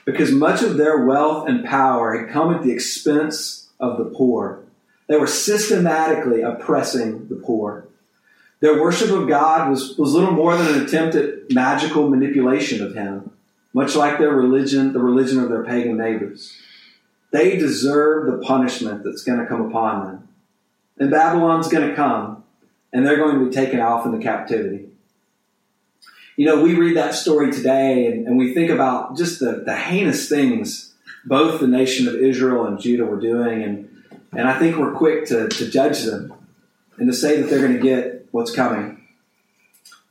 Because 0.04 0.30
much 0.30 0.62
of 0.62 0.76
their 0.76 1.04
wealth 1.04 1.48
and 1.48 1.64
power 1.64 2.16
had 2.16 2.30
come 2.30 2.54
at 2.54 2.62
the 2.62 2.70
expense 2.70 3.68
of 3.80 3.98
the 3.98 4.04
poor. 4.04 4.60
They 5.08 5.16
were 5.16 5.26
systematically 5.26 6.42
oppressing 6.42 7.26
the 7.26 7.34
poor. 7.34 7.88
Their 8.60 8.80
worship 8.80 9.10
of 9.10 9.28
God 9.28 9.68
was, 9.68 9.98
was 9.98 10.14
little 10.14 10.30
more 10.30 10.56
than 10.56 10.76
an 10.76 10.86
attempt 10.86 11.16
at 11.16 11.50
magical 11.50 12.08
manipulation 12.08 12.86
of 12.86 12.94
Him 12.94 13.31
much 13.72 13.94
like 13.94 14.18
their 14.18 14.30
religion, 14.30 14.92
the 14.92 15.00
religion 15.00 15.38
of 15.40 15.48
their 15.48 15.64
pagan 15.64 15.96
neighbors. 15.96 16.56
They 17.30 17.56
deserve 17.56 18.26
the 18.26 18.38
punishment 18.46 19.04
that's 19.04 19.22
going 19.22 19.38
to 19.38 19.46
come 19.46 19.62
upon 19.62 20.06
them. 20.06 20.28
And 20.98 21.10
Babylon's 21.10 21.68
going 21.68 21.88
to 21.88 21.96
come, 21.96 22.44
and 22.92 23.06
they're 23.06 23.16
going 23.16 23.38
to 23.38 23.46
be 23.46 23.52
taken 23.52 23.80
off 23.80 24.04
into 24.04 24.18
captivity. 24.18 24.88
You 26.36 26.46
know, 26.46 26.62
we 26.62 26.74
read 26.74 26.96
that 26.96 27.14
story 27.14 27.50
today, 27.50 28.06
and, 28.06 28.26
and 28.26 28.38
we 28.38 28.52
think 28.52 28.70
about 28.70 29.16
just 29.16 29.40
the, 29.40 29.62
the 29.64 29.74
heinous 29.74 30.28
things 30.28 30.92
both 31.24 31.60
the 31.60 31.66
nation 31.66 32.08
of 32.08 32.16
Israel 32.16 32.66
and 32.66 32.80
Judah 32.80 33.04
were 33.04 33.20
doing, 33.20 33.62
and, 33.62 34.02
and 34.32 34.48
I 34.48 34.58
think 34.58 34.76
we're 34.76 34.92
quick 34.92 35.26
to, 35.26 35.48
to 35.48 35.70
judge 35.70 36.02
them 36.02 36.32
and 36.98 37.08
to 37.08 37.16
say 37.16 37.40
that 37.40 37.48
they're 37.48 37.66
going 37.66 37.74
to 37.74 37.82
get 37.82 38.26
what's 38.32 38.54
coming. 38.54 39.06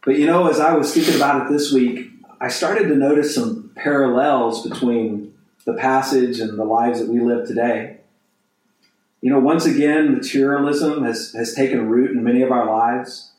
But 0.05 0.17
you 0.17 0.25
know, 0.25 0.47
as 0.47 0.59
I 0.59 0.73
was 0.73 0.93
thinking 0.93 1.15
about 1.15 1.45
it 1.45 1.53
this 1.53 1.71
week, 1.71 2.10
I 2.41 2.47
started 2.47 2.87
to 2.87 2.95
notice 2.95 3.35
some 3.35 3.71
parallels 3.75 4.67
between 4.67 5.35
the 5.63 5.75
passage 5.75 6.39
and 6.39 6.57
the 6.57 6.63
lives 6.63 6.99
that 6.99 7.07
we 7.07 7.19
live 7.19 7.47
today. 7.47 7.97
You 9.21 9.29
know, 9.29 9.39
once 9.39 9.67
again, 9.67 10.11
materialism 10.11 11.03
has, 11.03 11.33
has 11.33 11.53
taken 11.53 11.87
root 11.87 12.09
in 12.09 12.23
many 12.23 12.41
of 12.41 12.51
our 12.51 12.65
lives. 12.65 13.33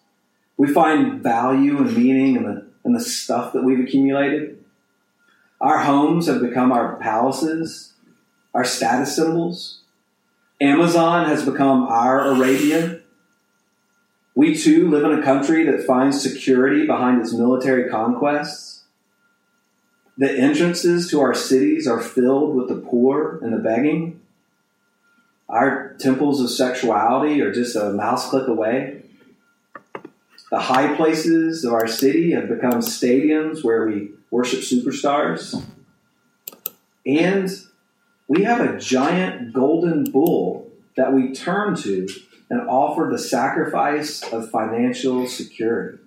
We 0.57 0.73
find 0.73 1.21
value 1.21 1.79
and 1.79 1.97
meaning 1.97 2.37
in 2.37 2.45
the, 2.45 2.65
in 2.85 2.93
the 2.93 3.01
stuff 3.01 3.53
that 3.55 3.65
we've 3.65 3.81
accumulated. 3.81 4.63
Our 5.61 5.79
homes 5.79 6.29
have 6.29 6.41
become 6.41 6.71
our 6.71 6.95
palaces, 6.99 7.95
our 8.55 8.65
status 8.65 9.17
symbols. 9.17 9.81
Amazon 10.61 11.27
has 11.27 11.45
become 11.45 11.83
our 11.89 12.21
Arabia. 12.21 13.01
We 14.37 14.55
too 14.55 14.89
live 14.89 15.03
in 15.03 15.19
a 15.19 15.25
country 15.25 15.65
that 15.65 15.85
finds 15.85 16.23
security 16.23 16.87
behind 16.87 17.21
its 17.21 17.33
military 17.33 17.91
conquests. 17.91 18.82
The 20.19 20.31
entrances 20.31 21.11
to 21.11 21.21
our 21.21 21.35
cities 21.35 21.87
are 21.87 22.01
filled 22.01 22.55
with 22.55 22.69
the 22.69 22.77
poor 22.77 23.39
and 23.43 23.53
the 23.53 23.59
begging. 23.59 24.21
Our 25.49 25.95
temples 25.99 26.41
of 26.41 26.51
sexuality 26.51 27.41
are 27.41 27.53
just 27.53 27.77
a 27.77 27.93
mouse 27.93 28.29
click 28.29 28.47
away. 28.47 29.03
The 30.51 30.61
high 30.61 30.95
places 30.97 31.65
of 31.65 31.73
our 31.73 31.89
city 31.89 32.33
have 32.33 32.49
become 32.49 32.81
stadiums 32.81 33.65
where 33.65 33.87
we 33.87 34.11
worship 34.31 34.61
superstars. 34.61 35.65
And 37.07 37.51
we 38.29 38.45
have 38.45 38.61
a 38.61 38.79
giant 38.79 39.53
golden 39.53 40.05
bull 40.05 40.71
that 40.97 41.13
we 41.13 41.33
turn 41.33 41.75
to 41.77 42.07
and 42.51 42.69
offer 42.69 43.09
the 43.11 43.19
sacrifice 43.19 44.23
of 44.31 44.51
financial 44.51 45.27
security. 45.27 45.99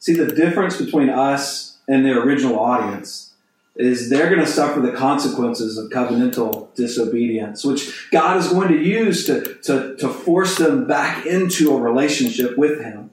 See, 0.00 0.14
the 0.14 0.34
difference 0.34 0.80
between 0.80 1.10
us 1.10 1.78
and 1.86 2.04
the 2.04 2.18
original 2.18 2.58
audience 2.58 3.34
is 3.76 4.08
they're 4.08 4.28
going 4.28 4.40
to 4.40 4.46
suffer 4.46 4.80
the 4.80 4.92
consequences 4.92 5.76
of 5.76 5.90
covenantal 5.90 6.74
disobedience, 6.74 7.64
which 7.64 8.10
God 8.10 8.38
is 8.38 8.48
going 8.48 8.68
to 8.68 8.82
use 8.82 9.26
to, 9.26 9.54
to, 9.62 9.96
to 9.96 10.08
force 10.08 10.56
them 10.56 10.86
back 10.86 11.26
into 11.26 11.76
a 11.76 11.80
relationship 11.80 12.56
with 12.56 12.80
Him. 12.80 13.10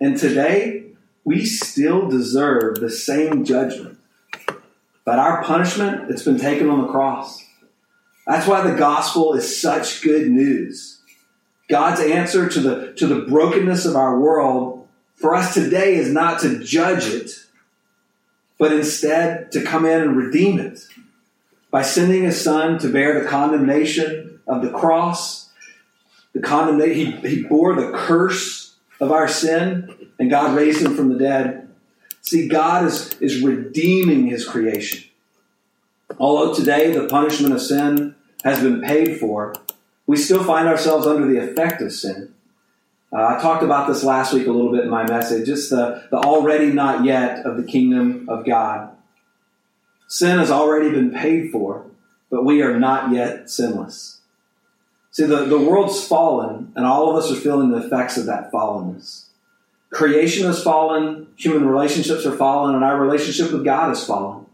And 0.00 0.16
today, 0.16 0.84
we 1.24 1.44
still 1.44 2.08
deserve 2.08 2.76
the 2.76 2.90
same 2.90 3.44
judgment. 3.44 3.98
But 5.04 5.18
our 5.18 5.42
punishment, 5.42 6.10
it's 6.10 6.22
been 6.22 6.38
taken 6.38 6.70
on 6.70 6.82
the 6.82 6.88
cross. 6.88 7.44
That's 8.26 8.46
why 8.46 8.62
the 8.62 8.76
gospel 8.76 9.34
is 9.34 9.60
such 9.60 10.02
good 10.02 10.28
news. 10.28 11.00
God's 11.68 12.00
answer 12.00 12.48
to 12.48 12.60
the, 12.60 12.92
to 12.94 13.06
the 13.08 13.22
brokenness 13.22 13.84
of 13.84 13.96
our 13.96 14.18
world 14.18 14.81
for 15.14 15.34
us 15.34 15.54
today 15.54 15.94
is 15.94 16.10
not 16.10 16.40
to 16.40 16.58
judge 16.58 17.06
it, 17.06 17.30
but 18.58 18.72
instead 18.72 19.52
to 19.52 19.62
come 19.62 19.84
in 19.84 20.00
and 20.00 20.16
redeem 20.16 20.58
it 20.58 20.86
by 21.70 21.82
sending 21.82 22.22
his 22.22 22.40
son 22.40 22.78
to 22.78 22.88
bear 22.88 23.20
the 23.20 23.28
condemnation 23.28 24.40
of 24.46 24.62
the 24.62 24.70
cross. 24.70 25.50
The 26.32 26.40
condemnation, 26.40 27.20
he, 27.22 27.36
he 27.36 27.42
bore 27.42 27.74
the 27.74 27.92
curse 27.92 28.74
of 29.00 29.10
our 29.10 29.28
sin, 29.28 30.10
and 30.18 30.30
God 30.30 30.56
raised 30.56 30.80
him 30.80 30.94
from 30.94 31.08
the 31.08 31.18
dead. 31.18 31.68
See, 32.20 32.48
God 32.48 32.84
is, 32.84 33.14
is 33.20 33.42
redeeming 33.42 34.26
his 34.26 34.46
creation. 34.46 35.08
Although 36.18 36.54
today 36.54 36.92
the 36.92 37.08
punishment 37.08 37.54
of 37.54 37.60
sin 37.60 38.14
has 38.44 38.62
been 38.62 38.80
paid 38.80 39.18
for, 39.18 39.54
we 40.06 40.16
still 40.16 40.44
find 40.44 40.68
ourselves 40.68 41.06
under 41.06 41.26
the 41.26 41.38
effect 41.38 41.80
of 41.82 41.92
sin. 41.92 42.31
Uh, 43.12 43.36
I 43.36 43.42
talked 43.42 43.62
about 43.62 43.88
this 43.88 44.02
last 44.02 44.32
week 44.32 44.46
a 44.46 44.50
little 44.50 44.72
bit 44.72 44.84
in 44.84 44.90
my 44.90 45.06
message, 45.06 45.46
just 45.46 45.68
the, 45.68 46.02
the 46.10 46.16
already 46.16 46.72
not 46.72 47.04
yet 47.04 47.44
of 47.44 47.58
the 47.58 47.62
kingdom 47.62 48.26
of 48.28 48.46
God. 48.46 48.90
Sin 50.08 50.38
has 50.38 50.50
already 50.50 50.90
been 50.90 51.10
paid 51.10 51.50
for, 51.50 51.86
but 52.30 52.44
we 52.44 52.62
are 52.62 52.78
not 52.78 53.12
yet 53.12 53.50
sinless. 53.50 54.20
See, 55.10 55.26
the, 55.26 55.44
the 55.44 55.58
world's 55.58 56.02
fallen, 56.02 56.72
and 56.74 56.86
all 56.86 57.10
of 57.10 57.22
us 57.22 57.30
are 57.30 57.40
feeling 57.40 57.70
the 57.70 57.86
effects 57.86 58.16
of 58.16 58.24
that 58.26 58.50
fallenness. 58.50 59.26
Creation 59.90 60.46
has 60.46 60.62
fallen, 60.62 61.26
human 61.36 61.66
relationships 61.66 62.24
are 62.24 62.36
fallen, 62.36 62.74
and 62.74 62.82
our 62.82 62.98
relationship 62.98 63.52
with 63.52 63.62
God 63.62 63.90
has 63.90 64.06
fallen. 64.06 64.46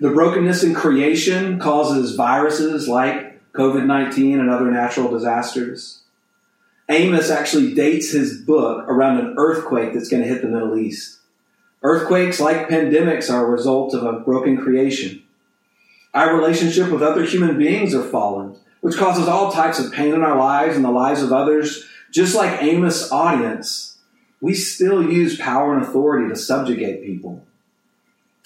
The 0.00 0.10
brokenness 0.10 0.64
in 0.64 0.74
creation 0.74 1.58
causes 1.58 2.16
viruses 2.16 2.88
like 2.88 3.52
COVID 3.52 3.84
19 3.84 4.40
and 4.40 4.48
other 4.48 4.70
natural 4.70 5.10
disasters. 5.10 6.01
Amos 6.92 7.30
actually 7.30 7.74
dates 7.74 8.10
his 8.10 8.40
book 8.42 8.84
around 8.88 9.18
an 9.18 9.34
earthquake 9.38 9.94
that's 9.94 10.08
going 10.08 10.22
to 10.22 10.28
hit 10.28 10.42
the 10.42 10.48
Middle 10.48 10.78
East. 10.78 11.18
Earthquakes, 11.82 12.38
like 12.38 12.68
pandemics, 12.68 13.32
are 13.32 13.46
a 13.46 13.50
result 13.50 13.94
of 13.94 14.04
a 14.04 14.20
broken 14.20 14.56
creation. 14.56 15.22
Our 16.14 16.36
relationship 16.36 16.90
with 16.90 17.02
other 17.02 17.24
human 17.24 17.58
beings 17.58 17.94
are 17.94 18.04
fallen, 18.04 18.56
which 18.80 18.96
causes 18.96 19.26
all 19.26 19.50
types 19.50 19.78
of 19.78 19.92
pain 19.92 20.14
in 20.14 20.22
our 20.22 20.38
lives 20.38 20.76
and 20.76 20.84
the 20.84 20.90
lives 20.90 21.22
of 21.22 21.32
others. 21.32 21.84
Just 22.10 22.34
like 22.34 22.62
Amos' 22.62 23.10
audience, 23.10 23.98
we 24.40 24.54
still 24.54 25.02
use 25.02 25.38
power 25.38 25.74
and 25.74 25.82
authority 25.82 26.28
to 26.28 26.36
subjugate 26.36 27.04
people. 27.04 27.42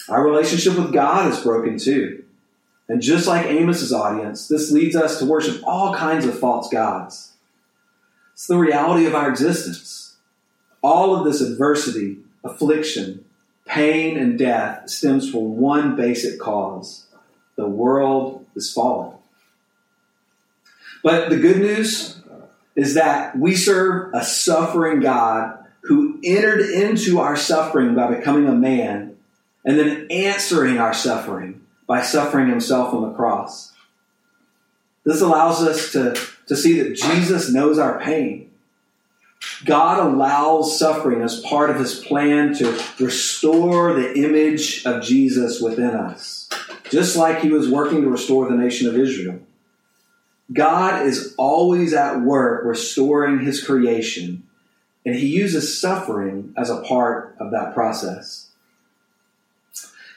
Our 0.09 0.23
relationship 0.23 0.77
with 0.77 0.93
God 0.93 1.31
is 1.31 1.41
broken 1.41 1.77
too. 1.77 2.23
And 2.87 3.01
just 3.01 3.27
like 3.27 3.45
Amos's 3.47 3.91
audience, 3.91 4.47
this 4.47 4.71
leads 4.71 4.95
us 4.95 5.19
to 5.19 5.25
worship 5.25 5.61
all 5.65 5.93
kinds 5.93 6.25
of 6.25 6.39
false 6.39 6.69
gods. 6.69 7.26
It's 8.37 8.45
the 8.45 8.55
reality 8.55 9.07
of 9.07 9.15
our 9.15 9.31
existence. 9.31 10.15
All 10.83 11.15
of 11.15 11.25
this 11.25 11.41
adversity, 11.41 12.19
affliction, 12.43 13.25
pain, 13.65 14.15
and 14.15 14.37
death 14.37 14.91
stems 14.91 15.31
from 15.31 15.57
one 15.57 15.95
basic 15.95 16.39
cause 16.39 17.07
the 17.55 17.67
world 17.67 18.45
is 18.55 18.71
fallen. 18.71 19.17
But 21.03 21.31
the 21.31 21.39
good 21.39 21.57
news 21.57 22.21
is 22.75 22.93
that 22.93 23.35
we 23.35 23.55
serve 23.55 24.13
a 24.13 24.23
suffering 24.23 24.99
God 24.99 25.57
who 25.81 26.19
entered 26.23 26.61
into 26.61 27.19
our 27.19 27.35
suffering 27.35 27.95
by 27.95 28.13
becoming 28.13 28.47
a 28.47 28.53
man 28.53 29.17
and 29.65 29.79
then 29.79 30.05
answering 30.11 30.77
our 30.77 30.93
suffering 30.93 31.65
by 31.87 32.03
suffering 32.03 32.49
himself 32.49 32.93
on 32.93 33.01
the 33.01 33.15
cross. 33.15 33.73
This 35.03 35.21
allows 35.21 35.63
us 35.63 35.91
to 35.93 36.15
to 36.47 36.55
see 36.55 36.81
that 36.81 36.95
Jesus 36.95 37.51
knows 37.51 37.77
our 37.77 37.99
pain. 37.99 38.51
God 39.65 39.99
allows 39.99 40.77
suffering 40.77 41.21
as 41.21 41.39
part 41.41 41.69
of 41.69 41.77
his 41.77 41.99
plan 41.99 42.53
to 42.55 42.83
restore 42.99 43.93
the 43.93 44.17
image 44.17 44.85
of 44.85 45.03
Jesus 45.03 45.61
within 45.61 45.91
us, 45.91 46.49
just 46.89 47.15
like 47.15 47.39
he 47.39 47.49
was 47.49 47.69
working 47.69 48.01
to 48.01 48.09
restore 48.09 48.49
the 48.49 48.55
nation 48.55 48.87
of 48.87 48.97
Israel. 48.97 49.39
God 50.53 51.05
is 51.05 51.35
always 51.37 51.93
at 51.93 52.21
work 52.21 52.63
restoring 52.65 53.39
his 53.39 53.63
creation, 53.63 54.43
and 55.05 55.15
he 55.15 55.27
uses 55.27 55.79
suffering 55.79 56.53
as 56.57 56.69
a 56.69 56.81
part 56.81 57.35
of 57.39 57.51
that 57.51 57.73
process. 57.73 58.49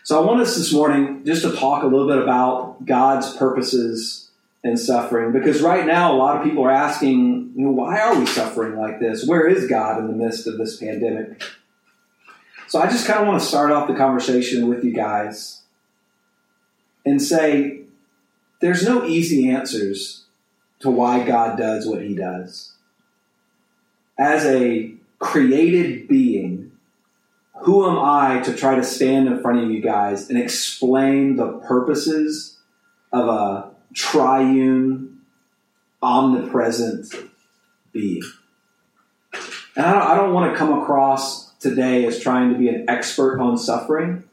So 0.02 0.20
I 0.20 0.24
want 0.24 0.40
us 0.40 0.56
this 0.56 0.72
morning 0.72 1.24
just 1.24 1.42
to 1.42 1.54
talk 1.54 1.82
a 1.82 1.86
little 1.86 2.08
bit 2.08 2.18
about 2.18 2.84
God's 2.84 3.36
purposes 3.36 4.19
and 4.62 4.78
suffering. 4.78 5.32
Because 5.32 5.62
right 5.62 5.86
now 5.86 6.12
a 6.12 6.16
lot 6.16 6.36
of 6.36 6.44
people 6.44 6.64
are 6.64 6.70
asking 6.70 7.52
you 7.56 7.64
know 7.64 7.72
why 7.72 7.98
are 8.00 8.18
we 8.18 8.26
suffering 8.26 8.76
like 8.76 9.00
this? 9.00 9.26
Where 9.26 9.46
is 9.46 9.66
god 9.68 9.98
in 9.98 10.06
the 10.06 10.12
midst 10.12 10.46
of 10.46 10.58
this 10.58 10.76
pandemic? 10.76 11.42
So 12.68 12.80
I 12.80 12.88
just 12.88 13.06
kind 13.06 13.20
of 13.20 13.26
want 13.26 13.40
to 13.40 13.46
start 13.46 13.72
off 13.72 13.88
the 13.88 13.94
conversation 13.94 14.68
with 14.68 14.84
you 14.84 14.92
guys 14.92 15.62
and 17.04 17.20
say 17.20 17.80
there's 18.60 18.84
no 18.84 19.04
easy 19.04 19.50
answers 19.50 20.24
to 20.80 20.90
why 20.90 21.24
God 21.24 21.58
does 21.58 21.86
what 21.86 22.02
he 22.02 22.14
does. 22.14 22.74
As 24.18 24.44
a 24.44 24.92
created 25.18 26.08
being, 26.08 26.72
who 27.62 27.88
am 27.90 27.98
I 27.98 28.40
to 28.42 28.54
try 28.54 28.74
to 28.74 28.84
stand 28.84 29.26
in 29.26 29.40
front 29.42 29.64
of 29.64 29.70
you 29.70 29.80
guys 29.80 30.30
and 30.30 30.38
explain 30.38 31.36
the 31.36 31.58
purposes 31.58 32.58
of 33.12 33.28
a 33.28 33.69
triune, 33.94 35.20
omnipresent 36.02 37.14
being? 37.92 38.22
And 39.76 39.86
I 39.86 39.92
don't, 39.92 40.02
I 40.02 40.14
don't 40.16 40.34
want 40.34 40.52
to 40.52 40.58
come 40.58 40.78
across 40.80 41.52
today 41.54 42.06
as 42.06 42.20
trying 42.20 42.52
to 42.52 42.58
be 42.58 42.68
an 42.68 42.84
expert 42.88 43.40
on 43.40 43.56
suffering 43.56 44.24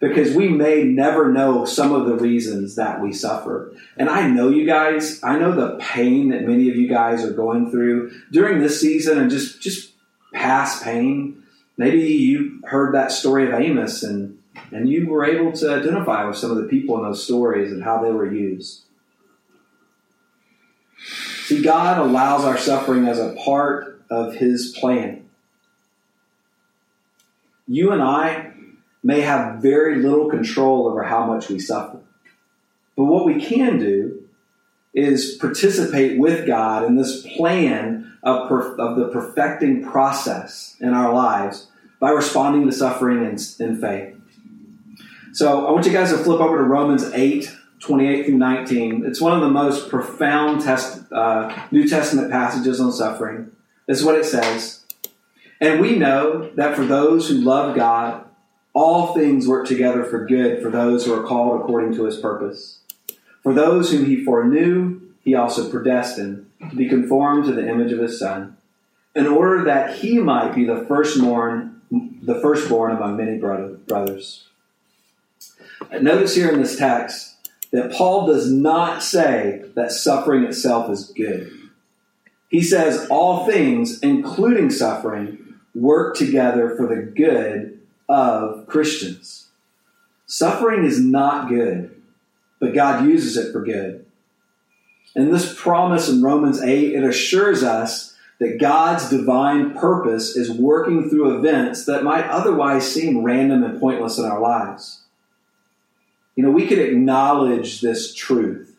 because 0.00 0.34
we 0.34 0.48
may 0.48 0.84
never 0.84 1.32
know 1.32 1.64
some 1.64 1.92
of 1.92 2.06
the 2.06 2.16
reasons 2.16 2.76
that 2.76 3.00
we 3.00 3.12
suffer. 3.12 3.72
And 3.96 4.10
I 4.10 4.28
know 4.28 4.50
you 4.50 4.66
guys, 4.66 5.20
I 5.22 5.38
know 5.38 5.52
the 5.52 5.78
pain 5.78 6.28
that 6.30 6.46
many 6.46 6.68
of 6.68 6.76
you 6.76 6.88
guys 6.88 7.24
are 7.24 7.32
going 7.32 7.70
through 7.70 8.12
during 8.30 8.60
this 8.60 8.80
season 8.80 9.18
and 9.18 9.30
just, 9.30 9.60
just 9.62 9.92
past 10.34 10.82
pain. 10.82 11.42
Maybe 11.78 12.00
you 12.00 12.60
heard 12.64 12.94
that 12.94 13.12
story 13.12 13.46
of 13.46 13.54
Amos 13.54 14.02
and, 14.02 14.38
and 14.70 14.88
you 14.88 15.08
were 15.08 15.24
able 15.24 15.52
to 15.52 15.74
identify 15.74 16.24
with 16.24 16.36
some 16.36 16.50
of 16.50 16.56
the 16.58 16.64
people 16.64 16.96
in 16.98 17.04
those 17.04 17.24
stories 17.24 17.72
and 17.72 17.82
how 17.82 18.02
they 18.02 18.10
were 18.10 18.30
used. 18.30 18.82
See, 21.46 21.62
God 21.62 21.98
allows 21.98 22.44
our 22.44 22.58
suffering 22.58 23.06
as 23.06 23.20
a 23.20 23.36
part 23.44 24.02
of 24.10 24.34
His 24.34 24.76
plan. 24.80 25.28
You 27.68 27.92
and 27.92 28.02
I 28.02 28.52
may 29.04 29.20
have 29.20 29.62
very 29.62 30.02
little 30.02 30.28
control 30.28 30.88
over 30.88 31.04
how 31.04 31.24
much 31.24 31.48
we 31.48 31.60
suffer. 31.60 32.00
But 32.96 33.04
what 33.04 33.26
we 33.26 33.40
can 33.40 33.78
do 33.78 34.24
is 34.92 35.36
participate 35.36 36.18
with 36.18 36.48
God 36.48 36.84
in 36.84 36.96
this 36.96 37.24
plan 37.36 38.18
of, 38.24 38.50
of 38.50 38.96
the 38.96 39.08
perfecting 39.12 39.84
process 39.84 40.74
in 40.80 40.94
our 40.94 41.14
lives 41.14 41.68
by 42.00 42.10
responding 42.10 42.66
to 42.66 42.72
suffering 42.72 43.24
in, 43.24 43.38
in 43.64 43.80
faith. 43.80 44.16
So 45.32 45.64
I 45.64 45.70
want 45.70 45.86
you 45.86 45.92
guys 45.92 46.10
to 46.10 46.18
flip 46.18 46.40
over 46.40 46.56
to 46.56 46.64
Romans 46.64 47.04
8, 47.04 47.54
28 47.86 48.26
through 48.26 48.38
19. 48.38 49.04
It's 49.06 49.20
one 49.20 49.32
of 49.32 49.40
the 49.40 49.48
most 49.48 49.88
profound 49.88 50.60
test, 50.60 51.04
uh, 51.12 51.56
New 51.70 51.88
Testament 51.88 52.32
passages 52.32 52.80
on 52.80 52.92
suffering. 52.92 53.52
This 53.86 54.00
is 54.00 54.04
what 54.04 54.16
it 54.16 54.24
says. 54.24 54.84
And 55.60 55.80
we 55.80 55.96
know 55.96 56.50
that 56.56 56.74
for 56.74 56.84
those 56.84 57.28
who 57.28 57.36
love 57.36 57.76
God, 57.76 58.24
all 58.72 59.14
things 59.14 59.46
work 59.46 59.68
together 59.68 60.04
for 60.04 60.26
good 60.26 60.60
for 60.60 60.68
those 60.68 61.06
who 61.06 61.14
are 61.14 61.22
called 61.22 61.60
according 61.60 61.94
to 61.94 62.04
his 62.04 62.16
purpose. 62.16 62.80
For 63.44 63.54
those 63.54 63.92
whom 63.92 64.04
he 64.04 64.24
foreknew, 64.24 65.00
he 65.22 65.36
also 65.36 65.70
predestined 65.70 66.50
to 66.68 66.74
be 66.74 66.88
conformed 66.88 67.44
to 67.44 67.52
the 67.52 67.68
image 67.68 67.92
of 67.92 68.00
his 68.00 68.18
son, 68.18 68.56
in 69.14 69.28
order 69.28 69.64
that 69.64 69.98
he 69.98 70.18
might 70.18 70.56
be 70.56 70.64
the 70.64 70.84
firstborn, 70.88 71.80
the 71.90 72.40
firstborn 72.40 72.96
among 72.96 73.16
many 73.16 73.38
brothers. 73.38 74.48
Notice 76.00 76.34
here 76.34 76.50
in 76.50 76.60
this 76.60 76.76
text 76.76 77.35
that 77.72 77.92
Paul 77.92 78.26
does 78.26 78.50
not 78.50 79.02
say 79.02 79.64
that 79.74 79.92
suffering 79.92 80.44
itself 80.44 80.90
is 80.90 81.12
good. 81.16 81.50
He 82.48 82.62
says 82.62 83.06
all 83.10 83.46
things, 83.46 84.00
including 84.00 84.70
suffering, 84.70 85.58
work 85.74 86.16
together 86.16 86.74
for 86.76 86.86
the 86.86 87.02
good 87.02 87.80
of 88.08 88.66
Christians. 88.66 89.48
Suffering 90.26 90.84
is 90.84 91.00
not 91.00 91.48
good, 91.48 92.02
but 92.60 92.74
God 92.74 93.06
uses 93.06 93.36
it 93.36 93.52
for 93.52 93.62
good. 93.62 94.06
In 95.14 95.32
this 95.32 95.54
promise 95.58 96.08
in 96.08 96.22
Romans 96.22 96.60
8, 96.60 96.94
it 96.94 97.02
assures 97.02 97.62
us 97.62 98.14
that 98.38 98.60
God's 98.60 99.08
divine 99.08 99.74
purpose 99.74 100.36
is 100.36 100.50
working 100.50 101.08
through 101.08 101.38
events 101.38 101.86
that 101.86 102.04
might 102.04 102.26
otherwise 102.26 102.90
seem 102.90 103.24
random 103.24 103.64
and 103.64 103.80
pointless 103.80 104.18
in 104.18 104.24
our 104.24 104.40
lives. 104.40 105.02
You 106.36 106.44
know, 106.44 106.50
we 106.50 106.66
could 106.66 106.78
acknowledge 106.78 107.80
this 107.80 108.14
truth. 108.14 108.76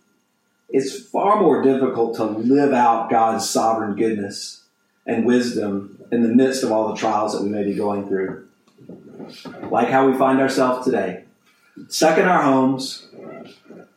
It's 0.70 1.00
far 1.00 1.42
more 1.42 1.62
difficult 1.62 2.16
to 2.18 2.24
live 2.24 2.74
out 2.74 3.10
God's 3.10 3.50
sovereign 3.50 3.96
goodness 3.96 4.64
and 5.06 5.26
wisdom 5.26 6.02
in 6.12 6.24
the 6.24 6.30
midst 6.30 6.64
of 6.64 6.72
all 6.72 6.90
the 6.90 6.96
trials 6.96 7.34
that 7.34 7.44
we 7.44 7.50
may 7.50 7.64
be 7.64 7.74
going 7.74 8.08
through 8.08 8.48
like 9.72 9.90
how 9.90 10.10
we 10.10 10.18
find 10.18 10.40
ourselves 10.40 10.86
today, 10.86 11.24
stuck 11.88 12.18
in 12.18 12.26
our 12.26 12.44
homes, 12.44 13.08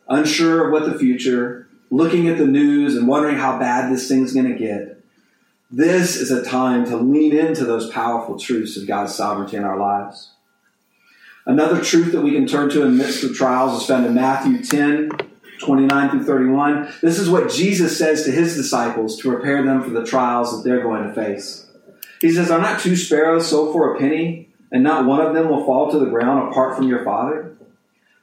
unsure 0.07 0.67
of 0.67 0.71
what 0.71 0.91
the 0.91 0.97
future, 0.97 1.67
looking 1.89 2.27
at 2.27 2.37
the 2.37 2.47
news 2.47 2.95
and 2.95 3.07
wondering 3.07 3.37
how 3.37 3.59
bad 3.59 3.91
this 3.91 4.07
thing's 4.07 4.33
going 4.33 4.51
to 4.51 4.57
get. 4.57 5.03
This 5.69 6.15
is 6.17 6.31
a 6.31 6.43
time 6.43 6.85
to 6.85 6.97
lean 6.97 7.35
into 7.35 7.63
those 7.63 7.89
powerful 7.89 8.37
truths 8.37 8.75
of 8.77 8.87
God's 8.87 9.15
sovereignty 9.15 9.57
in 9.57 9.63
our 9.63 9.77
lives. 9.77 10.31
Another 11.45 11.83
truth 11.83 12.11
that 12.11 12.21
we 12.21 12.31
can 12.31 12.47
turn 12.47 12.69
to 12.69 12.83
in 12.83 12.97
the 12.97 13.03
midst 13.03 13.23
of 13.23 13.35
trials 13.35 13.81
is 13.81 13.87
found 13.87 14.05
in 14.05 14.13
Matthew 14.13 14.63
10, 14.63 15.09
29 15.59 16.09
through 16.09 16.23
31. 16.23 16.93
This 17.01 17.17
is 17.19 17.29
what 17.29 17.51
Jesus 17.51 17.97
says 17.97 18.23
to 18.25 18.31
his 18.31 18.55
disciples 18.55 19.17
to 19.17 19.29
prepare 19.29 19.63
them 19.63 19.83
for 19.83 19.89
the 19.89 20.05
trials 20.05 20.51
that 20.51 20.67
they're 20.67 20.83
going 20.83 21.07
to 21.07 21.13
face. 21.13 21.67
He 22.19 22.31
says, 22.31 22.51
Are 22.51 22.61
not 22.61 22.79
two 22.79 22.95
sparrows 22.95 23.47
sold 23.47 23.73
for 23.73 23.95
a 23.95 23.99
penny? 23.99 24.49
and 24.71 24.83
not 24.83 25.05
one 25.05 25.19
of 25.19 25.33
them 25.33 25.49
will 25.49 25.65
fall 25.65 25.91
to 25.91 25.99
the 25.99 26.09
ground 26.09 26.49
apart 26.49 26.75
from 26.75 26.87
your 26.87 27.03
Father? 27.03 27.53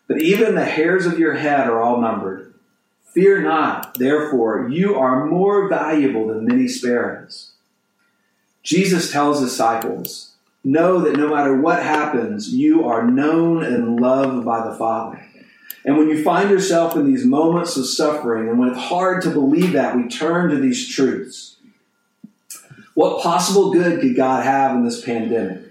But 0.07 0.23
even 0.23 0.55
the 0.55 0.65
hairs 0.65 1.05
of 1.05 1.19
your 1.19 1.35
head 1.35 1.69
are 1.69 1.81
all 1.81 2.01
numbered. 2.01 2.55
Fear 3.13 3.43
not, 3.43 3.99
therefore, 3.99 4.69
you 4.71 4.97
are 4.97 5.27
more 5.27 5.69
valuable 5.69 6.29
than 6.29 6.47
many 6.47 6.69
sparrows. 6.69 7.53
Jesus 8.63 9.13
tells 9.13 9.41
disciples, 9.41 10.35
Know 10.65 11.01
that 11.01 11.17
no 11.17 11.29
matter 11.29 11.57
what 11.57 11.83
happens, 11.83 12.53
you 12.53 12.87
are 12.87 13.07
known 13.09 13.63
and 13.63 14.01
loved 14.01 14.45
by 14.45 14.69
the 14.69 14.75
Father. 14.75 15.25
And 15.85 15.97
when 15.97 16.09
you 16.09 16.23
find 16.23 16.51
yourself 16.51 16.97
in 16.97 17.07
these 17.07 17.25
moments 17.25 17.77
of 17.77 17.87
suffering, 17.87 18.49
and 18.49 18.59
when 18.59 18.71
it's 18.71 18.79
hard 18.79 19.23
to 19.23 19.31
believe 19.31 19.73
that, 19.73 19.97
we 19.97 20.09
turn 20.09 20.51
to 20.51 20.57
these 20.57 20.89
truths. 20.89 21.57
What 22.95 23.23
possible 23.23 23.73
good 23.73 24.01
could 24.01 24.17
God 24.17 24.45
have 24.45 24.75
in 24.75 24.85
this 24.85 25.03
pandemic? 25.03 25.69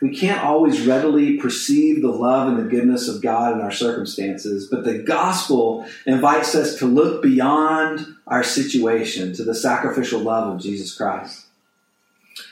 we 0.00 0.16
can't 0.16 0.44
always 0.44 0.86
readily 0.86 1.38
perceive 1.38 2.02
the 2.02 2.10
love 2.10 2.48
and 2.48 2.58
the 2.58 2.70
goodness 2.70 3.08
of 3.08 3.22
God 3.22 3.54
in 3.54 3.60
our 3.60 3.72
circumstances, 3.72 4.68
but 4.70 4.84
the 4.84 4.98
gospel 4.98 5.86
invites 6.06 6.54
us 6.54 6.76
to 6.78 6.86
look 6.86 7.22
beyond 7.22 8.06
our 8.26 8.42
situation 8.42 9.32
to 9.34 9.44
the 9.44 9.54
sacrificial 9.54 10.20
love 10.20 10.54
of 10.54 10.60
Jesus 10.60 10.94
Christ. 10.94 11.45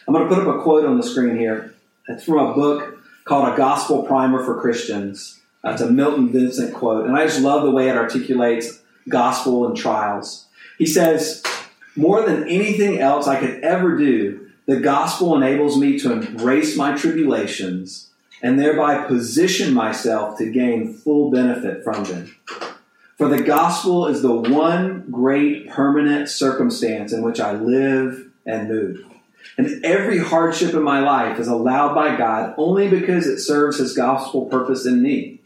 I'm 0.06 0.14
going 0.14 0.28
to 0.28 0.34
put 0.34 0.46
up 0.46 0.56
a 0.56 0.62
quote 0.62 0.84
on 0.84 0.98
the 0.98 1.02
screen 1.02 1.36
here. 1.36 1.74
It's 2.08 2.24
from 2.24 2.38
a 2.38 2.54
book 2.54 2.98
called 3.24 3.52
A 3.52 3.56
Gospel 3.56 4.02
Primer 4.02 4.44
for 4.44 4.60
Christians. 4.60 5.40
Uh, 5.64 5.70
it's 5.70 5.80
a 5.80 5.90
Milton 5.90 6.30
Vincent 6.30 6.74
quote, 6.74 7.06
and 7.06 7.16
I 7.16 7.24
just 7.24 7.40
love 7.40 7.62
the 7.62 7.70
way 7.70 7.88
it 7.88 7.96
articulates 7.96 8.82
gospel 9.08 9.66
and 9.66 9.76
trials. 9.76 10.46
He 10.76 10.84
says, 10.84 11.42
More 11.96 12.22
than 12.22 12.48
anything 12.48 12.98
else 12.98 13.26
I 13.26 13.40
could 13.40 13.64
ever 13.64 13.96
do, 13.96 14.50
the 14.66 14.80
gospel 14.80 15.34
enables 15.36 15.78
me 15.78 15.98
to 16.00 16.12
embrace 16.12 16.76
my 16.76 16.94
tribulations 16.96 18.10
and 18.42 18.58
thereby 18.58 19.06
position 19.06 19.72
myself 19.72 20.36
to 20.36 20.50
gain 20.50 20.92
full 20.92 21.30
benefit 21.30 21.82
from 21.82 22.04
them. 22.04 22.36
For 23.16 23.28
the 23.28 23.42
gospel 23.42 24.06
is 24.06 24.20
the 24.20 24.34
one 24.34 25.06
great 25.10 25.70
permanent 25.70 26.28
circumstance 26.28 27.12
in 27.12 27.22
which 27.22 27.40
I 27.40 27.52
live 27.52 28.28
and 28.44 28.68
move. 28.68 29.13
And 29.56 29.84
every 29.84 30.18
hardship 30.18 30.74
in 30.74 30.82
my 30.82 31.00
life 31.00 31.38
is 31.38 31.48
allowed 31.48 31.94
by 31.94 32.16
God 32.16 32.54
only 32.56 32.88
because 32.88 33.26
it 33.26 33.38
serves 33.38 33.78
his 33.78 33.94
gospel 33.94 34.46
purpose 34.46 34.86
in 34.86 35.02
me. 35.02 35.40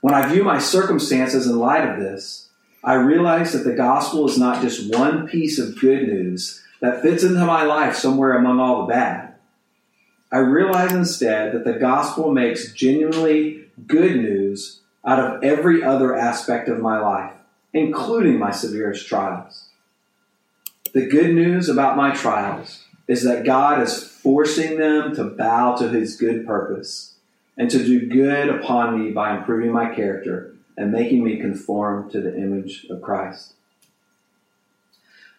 When 0.00 0.14
I 0.14 0.28
view 0.28 0.44
my 0.44 0.58
circumstances 0.58 1.46
in 1.46 1.58
light 1.58 1.88
of 1.88 1.98
this, 1.98 2.48
I 2.82 2.94
realize 2.94 3.52
that 3.52 3.64
the 3.64 3.74
gospel 3.74 4.28
is 4.28 4.38
not 4.38 4.60
just 4.60 4.94
one 4.94 5.26
piece 5.26 5.58
of 5.58 5.80
good 5.80 6.06
news 6.06 6.62
that 6.80 7.00
fits 7.00 7.22
into 7.22 7.44
my 7.46 7.64
life 7.64 7.96
somewhere 7.96 8.36
among 8.36 8.60
all 8.60 8.82
the 8.82 8.92
bad. 8.92 9.34
I 10.30 10.38
realize 10.38 10.92
instead 10.92 11.54
that 11.54 11.64
the 11.64 11.78
gospel 11.78 12.32
makes 12.32 12.72
genuinely 12.72 13.64
good 13.86 14.16
news 14.16 14.80
out 15.04 15.18
of 15.18 15.42
every 15.42 15.82
other 15.82 16.14
aspect 16.14 16.68
of 16.68 16.80
my 16.80 16.98
life, 16.98 17.32
including 17.72 18.38
my 18.38 18.50
severest 18.50 19.06
trials. 19.06 19.68
The 20.92 21.06
good 21.06 21.34
news 21.34 21.68
about 21.68 21.96
my 21.96 22.14
trials 22.14 22.83
is 23.06 23.22
that 23.24 23.44
God 23.44 23.82
is 23.82 24.02
forcing 24.02 24.78
them 24.78 25.14
to 25.16 25.24
bow 25.24 25.76
to 25.76 25.88
his 25.88 26.16
good 26.16 26.46
purpose 26.46 27.14
and 27.56 27.70
to 27.70 27.84
do 27.84 28.06
good 28.08 28.48
upon 28.48 28.98
me 28.98 29.10
by 29.10 29.36
improving 29.36 29.72
my 29.72 29.94
character 29.94 30.54
and 30.76 30.90
making 30.90 31.22
me 31.22 31.38
conform 31.38 32.10
to 32.10 32.20
the 32.20 32.36
image 32.36 32.86
of 32.90 33.02
Christ. 33.02 33.54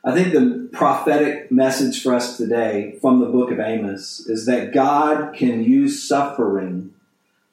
I 0.03 0.13
think 0.13 0.33
the 0.33 0.69
prophetic 0.71 1.51
message 1.51 2.03
for 2.03 2.13
us 2.13 2.37
today 2.37 2.97
from 3.01 3.19
the 3.19 3.25
book 3.25 3.49
of 3.49 3.59
Amos 3.59 4.19
is 4.27 4.45
that 4.45 4.71
God 4.71 5.33
can 5.33 5.63
use 5.63 6.07
suffering 6.07 6.93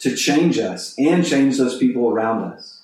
to 0.01 0.15
change 0.15 0.59
us 0.59 0.95
and 0.99 1.25
change 1.25 1.57
those 1.57 1.79
people 1.79 2.11
around 2.11 2.45
us. 2.45 2.83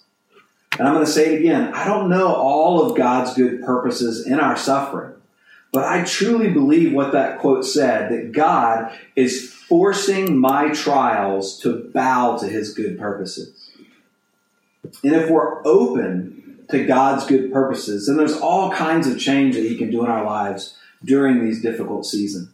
And 0.79 0.89
I'm 0.89 0.95
going 0.95 1.05
to 1.05 1.13
say 1.13 1.35
it 1.35 1.41
again. 1.41 1.75
I 1.75 1.85
don't 1.85 2.09
know 2.09 2.33
all 2.33 2.81
of 2.81 2.97
God's 2.97 3.35
good 3.35 3.63
purposes 3.63 4.27
in 4.27 4.41
our 4.41 4.57
suffering, 4.57 5.15
but 5.73 5.85
I 5.85 6.05
truly 6.05 6.51
believe 6.51 6.93
what 6.93 7.13
that 7.13 7.39
quote 7.39 7.65
said 7.65 8.11
that 8.11 8.33
God 8.33 8.97
is 9.17 9.53
forcing 9.53 10.39
my 10.39 10.71
trials 10.71 11.59
to 11.61 11.91
bow 11.93 12.39
to 12.39 12.47
his 12.47 12.73
good 12.73 12.99
purposes. 12.99 13.71
And 15.03 15.15
if 15.15 15.29
we're 15.29 15.67
open 15.67 16.39
to 16.71 16.85
God's 16.85 17.27
good 17.27 17.53
purposes. 17.53 18.09
And 18.09 18.19
there's 18.19 18.37
all 18.37 18.71
kinds 18.71 19.07
of 19.07 19.19
change 19.19 19.55
that 19.55 19.65
He 19.65 19.77
can 19.77 19.91
do 19.91 20.05
in 20.05 20.11
our 20.11 20.25
lives 20.25 20.77
during 21.05 21.45
these 21.45 21.63
difficult 21.63 22.07
seasons. 22.07 22.51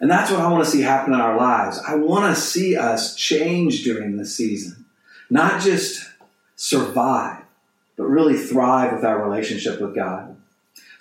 And 0.00 0.10
that's 0.10 0.30
what 0.30 0.40
I 0.40 0.50
want 0.50 0.64
to 0.64 0.70
see 0.70 0.80
happen 0.80 1.14
in 1.14 1.20
our 1.20 1.36
lives. 1.36 1.80
I 1.86 1.94
want 1.94 2.34
to 2.34 2.40
see 2.40 2.76
us 2.76 3.14
change 3.14 3.84
during 3.84 4.16
this 4.16 4.36
season, 4.36 4.84
not 5.30 5.60
just 5.60 6.08
survive, 6.56 7.44
but 7.96 8.04
really 8.04 8.36
thrive 8.36 8.92
with 8.92 9.04
our 9.04 9.22
relationship 9.22 9.80
with 9.80 9.94
God. 9.94 10.31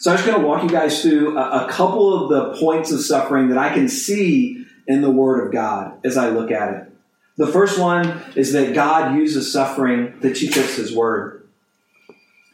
So 0.01 0.09
I'm 0.09 0.17
just 0.17 0.27
going 0.27 0.41
to 0.41 0.47
walk 0.47 0.63
you 0.63 0.69
guys 0.69 1.03
through 1.03 1.37
a, 1.37 1.65
a 1.65 1.69
couple 1.69 2.23
of 2.23 2.29
the 2.31 2.59
points 2.59 2.91
of 2.91 3.01
suffering 3.01 3.49
that 3.49 3.59
I 3.59 3.71
can 3.71 3.87
see 3.87 4.65
in 4.87 5.01
the 5.01 5.11
Word 5.11 5.45
of 5.45 5.53
God 5.53 6.03
as 6.03 6.17
I 6.17 6.29
look 6.29 6.49
at 6.49 6.73
it. 6.73 6.91
The 7.37 7.45
first 7.45 7.77
one 7.77 8.19
is 8.35 8.51
that 8.53 8.73
God 8.73 9.15
uses 9.15 9.53
suffering 9.53 10.19
to 10.21 10.33
teach 10.33 10.57
us 10.57 10.75
His 10.75 10.91
Word. 10.91 11.47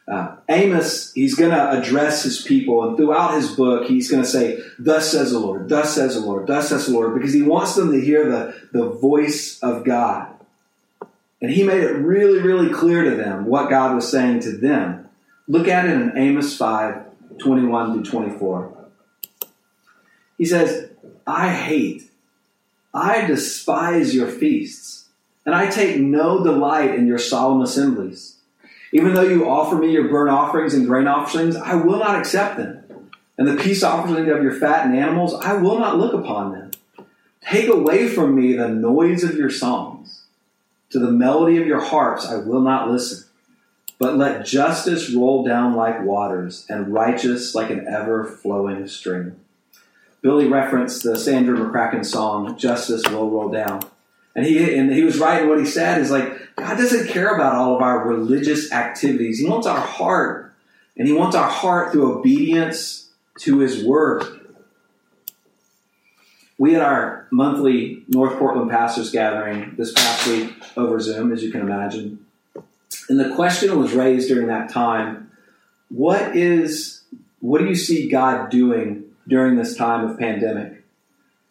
Uh, 0.09 0.35
Amos, 0.49 1.13
he's 1.13 1.35
going 1.35 1.51
to 1.51 1.71
address 1.71 2.23
his 2.23 2.41
people, 2.41 2.87
and 2.87 2.95
throughout 2.95 3.33
his 3.33 3.51
book, 3.51 3.87
he's 3.87 4.09
going 4.09 4.23
to 4.23 4.29
say, 4.29 4.61
Thus 4.79 5.11
says 5.11 5.31
the 5.31 5.39
Lord, 5.39 5.67
thus 5.67 5.95
says 5.95 6.15
the 6.15 6.21
Lord, 6.21 6.47
thus 6.47 6.69
says 6.69 6.85
the 6.85 6.93
Lord, 6.93 7.13
because 7.13 7.33
he 7.33 7.41
wants 7.41 7.75
them 7.75 7.91
to 7.91 7.99
hear 7.99 8.29
the, 8.29 8.55
the 8.71 8.89
voice 8.89 9.59
of 9.61 9.83
God. 9.83 10.33
And 11.41 11.51
he 11.51 11.63
made 11.63 11.83
it 11.83 11.91
really, 11.91 12.39
really 12.39 12.73
clear 12.73 13.03
to 13.03 13.15
them 13.15 13.45
what 13.45 13.69
God 13.69 13.95
was 13.95 14.09
saying 14.09 14.41
to 14.41 14.55
them. 14.55 15.09
Look 15.47 15.67
at 15.67 15.85
it 15.85 15.91
in 15.91 16.17
Amos 16.17 16.55
5 16.55 17.06
21 17.39 17.93
through 17.93 18.03
24. 18.03 18.77
He 20.37 20.45
says, 20.45 20.89
I 21.25 21.49
hate, 21.49 22.09
I 22.93 23.25
despise 23.25 24.15
your 24.15 24.27
feasts, 24.27 25.09
and 25.45 25.55
I 25.55 25.69
take 25.69 25.99
no 25.99 26.43
delight 26.43 26.95
in 26.95 27.07
your 27.07 27.17
solemn 27.17 27.61
assemblies. 27.61 28.37
Even 28.93 29.13
though 29.13 29.23
you 29.23 29.49
offer 29.49 29.75
me 29.75 29.91
your 29.91 30.07
burnt 30.07 30.29
offerings 30.29 30.73
and 30.73 30.87
grain 30.87 31.07
offerings, 31.07 31.55
I 31.55 31.75
will 31.75 31.99
not 31.99 32.17
accept 32.17 32.57
them. 32.57 32.83
And 33.37 33.47
the 33.47 33.61
peace 33.61 33.83
offerings 33.83 34.29
of 34.29 34.43
your 34.43 34.53
fattened 34.53 34.97
animals, 34.97 35.33
I 35.33 35.53
will 35.53 35.79
not 35.79 35.97
look 35.97 36.13
upon 36.13 36.51
them. 36.53 36.71
Take 37.41 37.69
away 37.69 38.07
from 38.07 38.35
me 38.35 38.53
the 38.53 38.67
noise 38.67 39.23
of 39.23 39.35
your 39.35 39.49
songs. 39.49 40.23
To 40.91 40.99
the 40.99 41.11
melody 41.11 41.57
of 41.57 41.67
your 41.67 41.81
harps, 41.81 42.25
I 42.25 42.37
will 42.37 42.61
not 42.61 42.89
listen. 42.89 43.27
But 43.99 44.17
let 44.17 44.45
justice 44.45 45.11
roll 45.11 45.43
down 45.43 45.75
like 45.75 46.03
waters, 46.03 46.65
and 46.69 46.93
righteous 46.93 47.55
like 47.55 47.69
an 47.69 47.87
ever 47.87 48.23
flowing 48.23 48.87
stream. 48.87 49.37
Billy 50.21 50.47
referenced 50.47 51.03
the 51.03 51.17
Sandra 51.17 51.57
McCracken 51.57 52.05
song, 52.05 52.57
Justice 52.57 53.03
Will 53.09 53.29
Roll 53.29 53.49
Down. 53.49 53.81
And 54.35 54.45
he, 54.45 54.77
and 54.77 54.91
he 54.91 55.03
was 55.03 55.17
right 55.17 55.41
in 55.41 55.49
what 55.49 55.59
he 55.59 55.65
said 55.65 55.99
is 55.99 56.11
like, 56.11 56.55
God 56.55 56.77
doesn't 56.77 57.07
care 57.07 57.35
about 57.35 57.55
all 57.55 57.75
of 57.75 57.81
our 57.81 58.07
religious 58.07 58.71
activities. 58.71 59.39
He 59.39 59.47
wants 59.47 59.65
our 59.65 59.79
heart. 59.79 60.47
And 60.97 61.07
He 61.07 61.13
wants 61.13 61.35
our 61.35 61.49
heart 61.49 61.91
through 61.91 62.19
obedience 62.19 63.09
to 63.39 63.59
His 63.59 63.83
Word. 63.83 64.23
We 66.57 66.73
had 66.73 66.81
our 66.81 67.27
monthly 67.29 68.03
North 68.07 68.39
Portland 68.39 68.71
Pastors 68.71 69.11
Gathering 69.11 69.75
this 69.77 69.93
past 69.93 70.27
week 70.27 70.55
over 70.75 70.99
Zoom, 70.99 71.31
as 71.31 71.43
you 71.43 71.51
can 71.51 71.61
imagine. 71.61 72.25
And 73.09 73.19
the 73.19 73.33
question 73.35 73.77
was 73.79 73.93
raised 73.93 74.27
during 74.29 74.47
that 74.47 74.69
time 74.69 75.31
what 75.89 76.35
is 76.35 77.03
what 77.39 77.59
do 77.59 77.65
you 77.65 77.75
see 77.75 78.09
God 78.09 78.49
doing 78.49 79.05
during 79.27 79.55
this 79.55 79.75
time 79.75 80.09
of 80.09 80.19
pandemic? 80.19 80.83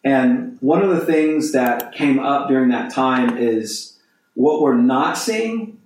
And 0.05 0.59
one 0.61 0.83
of 0.83 0.91
the 0.91 1.05
things 1.05 1.53
that 1.53 1.93
came 1.93 2.19
up 2.19 2.49
during 2.49 2.69
that 2.69 2.93
time 2.93 3.39
is 3.39 3.99
what 4.35 4.61
we're 4.61 4.77
not 4.77 5.17
seeing 5.17 5.81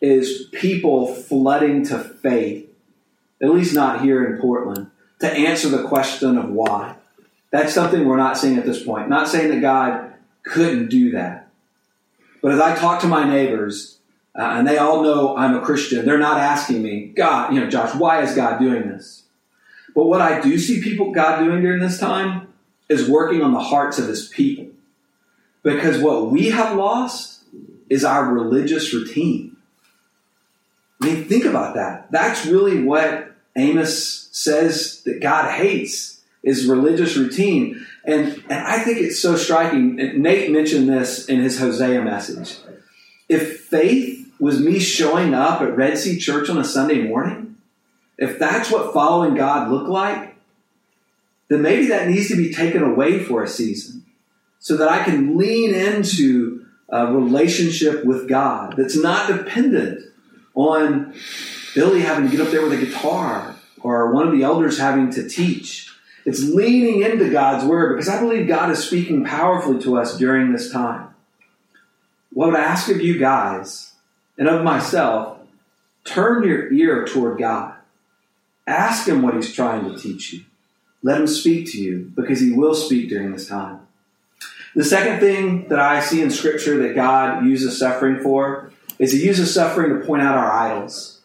is 0.00 0.48
people 0.52 1.14
flooding 1.14 1.84
to 1.86 1.98
faith, 1.98 2.68
at 3.40 3.50
least 3.50 3.74
not 3.74 4.02
here 4.02 4.24
in 4.26 4.40
Portland, 4.40 4.90
to 5.20 5.30
answer 5.30 5.68
the 5.68 5.86
question 5.86 6.36
of 6.36 6.50
why. 6.50 6.96
That's 7.50 7.72
something 7.72 8.04
we're 8.04 8.16
not 8.16 8.36
seeing 8.36 8.58
at 8.58 8.66
this 8.66 8.82
point. 8.82 9.08
Not 9.08 9.28
saying 9.28 9.48
that 9.50 9.60
God 9.60 10.12
couldn't 10.42 10.88
do 10.88 11.12
that. 11.12 11.48
But 12.42 12.52
as 12.52 12.60
I 12.60 12.74
talk 12.74 13.00
to 13.00 13.06
my 13.06 13.24
neighbors, 13.24 13.93
uh, 14.36 14.42
and 14.42 14.66
they 14.66 14.78
all 14.78 15.02
know 15.02 15.36
I'm 15.36 15.56
a 15.56 15.60
Christian, 15.60 16.04
they're 16.04 16.18
not 16.18 16.38
asking 16.38 16.82
me, 16.82 17.06
God, 17.06 17.54
you 17.54 17.60
know, 17.60 17.70
Josh, 17.70 17.94
why 17.94 18.22
is 18.22 18.34
God 18.34 18.58
doing 18.58 18.88
this? 18.88 19.22
But 19.94 20.06
what 20.06 20.20
I 20.20 20.40
do 20.40 20.58
see 20.58 20.82
people, 20.82 21.12
God 21.12 21.44
doing 21.44 21.62
during 21.62 21.80
this 21.80 21.98
time 21.98 22.52
is 22.88 23.08
working 23.08 23.42
on 23.42 23.52
the 23.52 23.60
hearts 23.60 23.98
of 23.98 24.08
his 24.08 24.28
people. 24.28 24.66
Because 25.62 25.98
what 25.98 26.30
we 26.30 26.50
have 26.50 26.76
lost 26.76 27.42
is 27.88 28.04
our 28.04 28.32
religious 28.32 28.92
routine. 28.92 29.56
I 31.00 31.06
mean, 31.06 31.24
think 31.24 31.44
about 31.44 31.74
that. 31.74 32.10
That's 32.10 32.44
really 32.44 32.82
what 32.82 33.32
Amos 33.56 34.28
says 34.32 35.02
that 35.04 35.20
God 35.20 35.50
hates 35.50 36.22
is 36.42 36.66
religious 36.66 37.16
routine. 37.16 37.86
And, 38.04 38.42
and 38.50 38.66
I 38.66 38.80
think 38.80 38.98
it's 38.98 39.20
so 39.20 39.36
striking. 39.36 39.96
Nate 39.96 40.50
mentioned 40.50 40.88
this 40.88 41.26
in 41.26 41.40
his 41.40 41.58
Hosea 41.58 42.02
message. 42.02 42.58
If 43.28 43.60
faith 43.60 44.23
was 44.38 44.60
me 44.60 44.78
showing 44.78 45.34
up 45.34 45.60
at 45.60 45.76
Red 45.76 45.98
Sea 45.98 46.18
Church 46.18 46.48
on 46.48 46.58
a 46.58 46.64
Sunday 46.64 47.02
morning, 47.02 47.56
if 48.18 48.38
that's 48.38 48.70
what 48.70 48.92
following 48.92 49.34
God 49.34 49.70
looked 49.70 49.88
like, 49.88 50.36
then 51.48 51.62
maybe 51.62 51.86
that 51.86 52.08
needs 52.08 52.28
to 52.28 52.36
be 52.36 52.52
taken 52.52 52.82
away 52.82 53.22
for 53.22 53.42
a 53.42 53.48
season 53.48 54.04
so 54.58 54.76
that 54.76 54.88
I 54.88 55.04
can 55.04 55.36
lean 55.36 55.74
into 55.74 56.66
a 56.88 57.06
relationship 57.12 58.04
with 58.04 58.28
God 58.28 58.74
that's 58.76 58.96
not 58.96 59.28
dependent 59.28 60.04
on 60.54 61.14
Billy 61.74 62.00
having 62.00 62.30
to 62.30 62.36
get 62.36 62.46
up 62.46 62.52
there 62.52 62.62
with 62.62 62.72
a 62.72 62.84
guitar 62.84 63.56
or 63.80 64.12
one 64.12 64.26
of 64.26 64.32
the 64.32 64.42
elders 64.42 64.78
having 64.78 65.10
to 65.10 65.28
teach. 65.28 65.90
It's 66.24 66.42
leaning 66.42 67.02
into 67.02 67.28
God's 67.30 67.64
word 67.64 67.94
because 67.94 68.08
I 68.08 68.20
believe 68.20 68.48
God 68.48 68.70
is 68.70 68.82
speaking 68.82 69.24
powerfully 69.24 69.82
to 69.82 69.98
us 69.98 70.16
during 70.16 70.52
this 70.52 70.72
time. 70.72 71.08
What 72.32 72.48
would 72.48 72.56
I 72.58 72.64
ask 72.64 72.88
of 72.88 73.00
you 73.02 73.18
guys 73.18 73.83
and 74.38 74.48
of 74.48 74.64
myself? 74.64 75.38
Turn 76.04 76.42
your 76.42 76.72
ear 76.72 77.06
toward 77.06 77.38
God. 77.38 77.74
Ask 78.66 79.08
Him 79.08 79.22
what 79.22 79.34
He's 79.34 79.54
trying 79.54 79.84
to 79.84 79.98
teach 79.98 80.32
you. 80.32 80.44
Let 81.02 81.20
Him 81.20 81.26
speak 81.26 81.70
to 81.72 81.78
you 81.80 82.12
because 82.14 82.40
He 82.40 82.52
will 82.52 82.74
speak 82.74 83.08
during 83.08 83.32
this 83.32 83.48
time. 83.48 83.80
The 84.74 84.84
second 84.84 85.20
thing 85.20 85.68
that 85.68 85.78
I 85.78 86.00
see 86.00 86.20
in 86.20 86.30
Scripture 86.30 86.78
that 86.82 86.94
God 86.94 87.46
uses 87.46 87.78
suffering 87.78 88.20
for 88.20 88.72
is 88.98 89.12
He 89.12 89.24
uses 89.24 89.52
suffering 89.52 89.98
to 89.98 90.06
point 90.06 90.22
out 90.22 90.36
our 90.36 90.50
idols. 90.50 91.20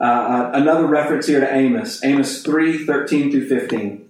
Uh, 0.00 0.04
uh, 0.04 0.50
another 0.54 0.86
reference 0.86 1.26
here 1.26 1.40
to 1.40 1.54
Amos, 1.54 2.02
Amos 2.02 2.42
3 2.42 2.86
13 2.86 3.30
through 3.30 3.48
15. 3.48 4.08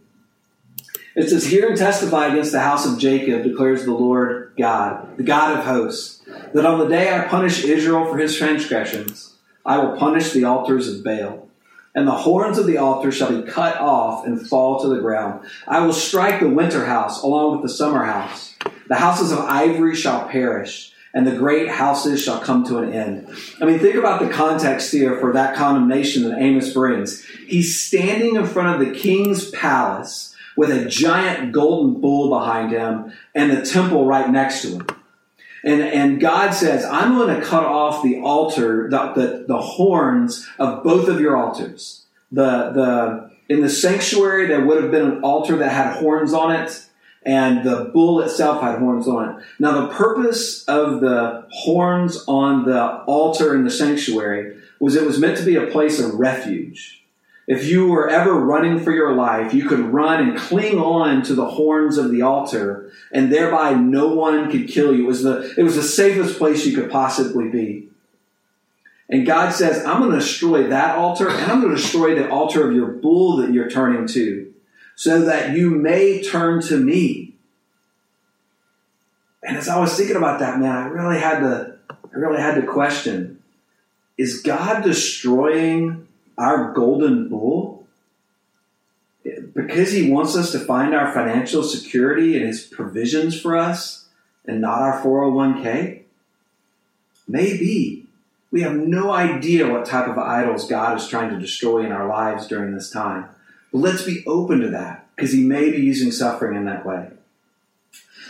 It 1.17 1.29
says, 1.29 1.47
Hear 1.47 1.69
and 1.69 1.77
testify 1.77 2.29
against 2.29 2.53
the 2.53 2.61
house 2.61 2.87
of 2.87 2.99
Jacob, 2.99 3.43
declares 3.43 3.85
the 3.85 3.93
Lord 3.93 4.40
God, 4.61 5.17
the 5.17 5.23
God 5.23 5.59
of 5.59 5.65
hosts, 5.65 6.23
that 6.55 6.67
on 6.67 6.79
the 6.79 6.89
day 6.89 7.13
I 7.13 7.27
punish 7.27 7.65
Israel 7.65 8.05
for 8.07 8.19
his 8.19 8.37
transgressions, 8.37 9.35
I 9.67 9.79
will 9.79 9.97
punish 9.97 10.33
the 10.33 10.45
altars 10.45 10.89
of 10.89 11.03
Baal 11.03 11.51
and 11.95 12.07
the 12.07 12.13
horns 12.13 12.59
of 12.59 12.67
the 12.67 12.79
altar 12.79 13.11
shall 13.11 13.43
be 13.43 13.51
cut 13.51 13.77
off 13.79 14.27
and 14.27 14.47
fall 14.49 14.81
to 14.81 14.89
the 14.89 15.01
ground. 15.01 15.45
I 15.67 15.85
will 15.85 15.93
strike 15.93 16.41
the 16.41 16.49
winter 16.49 16.85
house 16.87 17.23
along 17.23 17.53
with 17.53 17.63
the 17.63 17.75
summer 17.75 18.05
house. 18.05 18.55
The 18.89 18.97
houses 18.97 19.33
of 19.33 19.41
ivory 19.41 19.97
shall 19.97 20.29
perish, 20.29 20.93
and 21.13 21.27
the 21.27 21.37
great 21.37 21.69
houses 21.69 22.23
shall 22.23 22.41
come 22.41 22.65
to 22.67 22.79
an 22.79 22.93
end. 22.93 23.29
I 23.61 23.65
mean, 23.65 23.81
think 23.81 23.97
about 23.97 24.21
the 24.21 24.29
context 24.29 24.93
here 24.93 25.19
for 25.19 25.33
that 25.33 25.57
condemnation 25.57 26.23
that 26.25 26.39
Amos 26.39 26.73
brings. 26.73 27.25
He's 27.25 27.81
standing 27.81 28.37
in 28.37 28.47
front 28.47 28.81
of 28.81 28.87
the 28.87 28.99
king's 28.99 29.51
palace 29.51 30.37
with 30.57 30.71
a 30.71 30.87
giant 30.87 31.53
golden 31.53 32.01
bull 32.01 32.29
behind 32.29 32.73
him 32.73 33.13
and 33.35 33.51
the 33.51 33.63
temple 33.65 34.07
right 34.07 34.31
next 34.31 34.63
to 34.63 34.69
him. 34.73 34.87
And, 35.63 35.83
and 35.83 36.21
God 36.21 36.53
says, 36.53 36.85
I'm 36.85 37.17
going 37.17 37.39
to 37.39 37.47
cut 37.47 37.65
off 37.65 38.03
the 38.03 38.21
altar, 38.21 38.89
the, 38.89 39.13
the, 39.13 39.45
the 39.47 39.59
horns 39.59 40.49
of 40.59 40.83
both 40.83 41.09
of 41.09 41.21
your 41.21 41.37
altars. 41.37 42.07
The, 42.33 42.71
the, 42.71 43.31
in 43.49 43.61
the 43.61 43.69
sanctuary, 43.69 44.47
there 44.47 44.65
would 44.65 44.83
have 44.83 44.91
been 44.91 45.11
an 45.11 45.23
altar 45.23 45.57
that 45.57 45.71
had 45.71 45.97
horns 45.97 46.33
on 46.33 46.55
it, 46.55 46.87
and 47.25 47.67
the 47.67 47.91
bull 47.93 48.21
itself 48.21 48.63
had 48.63 48.79
horns 48.79 49.07
on 49.07 49.29
it. 49.29 49.45
Now, 49.59 49.83
the 49.83 49.89
purpose 49.89 50.65
of 50.65 51.01
the 51.01 51.47
horns 51.51 52.25
on 52.27 52.65
the 52.65 53.03
altar 53.05 53.55
in 53.55 53.65
the 53.65 53.71
sanctuary 53.71 54.57
was 54.79 54.97
it 54.97 55.05
was 55.05 55.19
meant 55.19 55.37
to 55.37 55.45
be 55.45 55.57
a 55.57 55.67
place 55.67 56.01
of 56.01 56.15
refuge. 56.15 57.00
If 57.51 57.67
you 57.67 57.89
were 57.89 58.09
ever 58.09 58.33
running 58.35 58.79
for 58.79 58.93
your 58.93 59.13
life, 59.13 59.53
you 59.53 59.69
could 59.69 59.81
run 59.81 60.23
and 60.23 60.39
cling 60.39 60.79
on 60.79 61.21
to 61.25 61.35
the 61.35 61.51
horns 61.51 61.99
of 61.99 62.13
the 62.13 62.23
altar, 62.23 62.93
and 63.11 63.33
thereby 63.33 63.75
no 63.75 64.07
one 64.07 64.49
could 64.53 64.69
kill 64.69 64.95
you. 64.95 65.03
It 65.03 65.09
was 65.09 65.25
the, 65.25 65.53
it 65.59 65.65
was 65.65 65.75
the 65.75 65.83
safest 65.83 66.39
place 66.39 66.65
you 66.65 66.81
could 66.81 66.93
possibly 66.93 67.49
be. 67.49 67.89
And 69.09 69.27
God 69.27 69.51
says, 69.53 69.85
I'm 69.85 69.99
going 69.99 70.13
to 70.13 70.21
destroy 70.21 70.69
that 70.69 70.95
altar, 70.95 71.29
and 71.29 71.51
I'm 71.51 71.61
going 71.61 71.75
to 71.75 71.83
destroy 71.83 72.15
the 72.15 72.31
altar 72.31 72.69
of 72.69 72.73
your 72.73 72.87
bull 72.87 73.39
that 73.39 73.53
you're 73.53 73.69
turning 73.69 74.07
to, 74.15 74.55
so 74.95 75.23
that 75.23 75.57
you 75.57 75.71
may 75.71 76.23
turn 76.23 76.63
to 76.69 76.77
me. 76.77 77.35
And 79.43 79.57
as 79.57 79.69
I 79.69 79.81
was 79.81 79.97
thinking 79.97 80.15
about 80.15 80.39
that, 80.39 80.61
man, 80.61 80.71
I 80.71 80.87
really 80.87 81.19
had 81.19 81.41
to, 81.41 81.75
I 81.91 82.17
really 82.17 82.41
had 82.41 82.55
to 82.61 82.63
question, 82.63 83.43
is 84.17 84.41
God 84.41 84.85
destroying 84.85 86.07
our 86.41 86.73
golden 86.73 87.29
bull? 87.29 87.87
Because 89.55 89.93
he 89.93 90.11
wants 90.11 90.35
us 90.35 90.51
to 90.53 90.59
find 90.59 90.95
our 90.95 91.13
financial 91.13 91.63
security 91.63 92.37
and 92.37 92.47
his 92.47 92.63
provisions 92.63 93.39
for 93.39 93.57
us 93.57 94.09
and 94.47 94.61
not 94.61 94.81
our 94.81 95.03
401k? 95.03 96.03
Maybe. 97.29 98.07
We 98.51 98.63
have 98.63 98.75
no 98.75 99.13
idea 99.13 99.71
what 99.71 99.87
type 99.87 100.09
of 100.09 100.19
idols 100.19 100.69
God 100.69 100.99
is 100.99 101.07
trying 101.07 101.31
to 101.31 101.39
destroy 101.39 101.85
in 101.85 101.93
our 101.93 102.09
lives 102.09 102.49
during 102.49 102.75
this 102.75 102.91
time. 102.91 103.29
But 103.71 103.79
let's 103.79 104.03
be 104.03 104.25
open 104.27 104.61
to 104.61 104.69
that 104.71 105.07
because 105.15 105.33
he 105.33 105.45
may 105.45 105.71
be 105.71 105.79
using 105.79 106.11
suffering 106.11 106.57
in 106.57 106.65
that 106.65 106.85
way. 106.85 107.11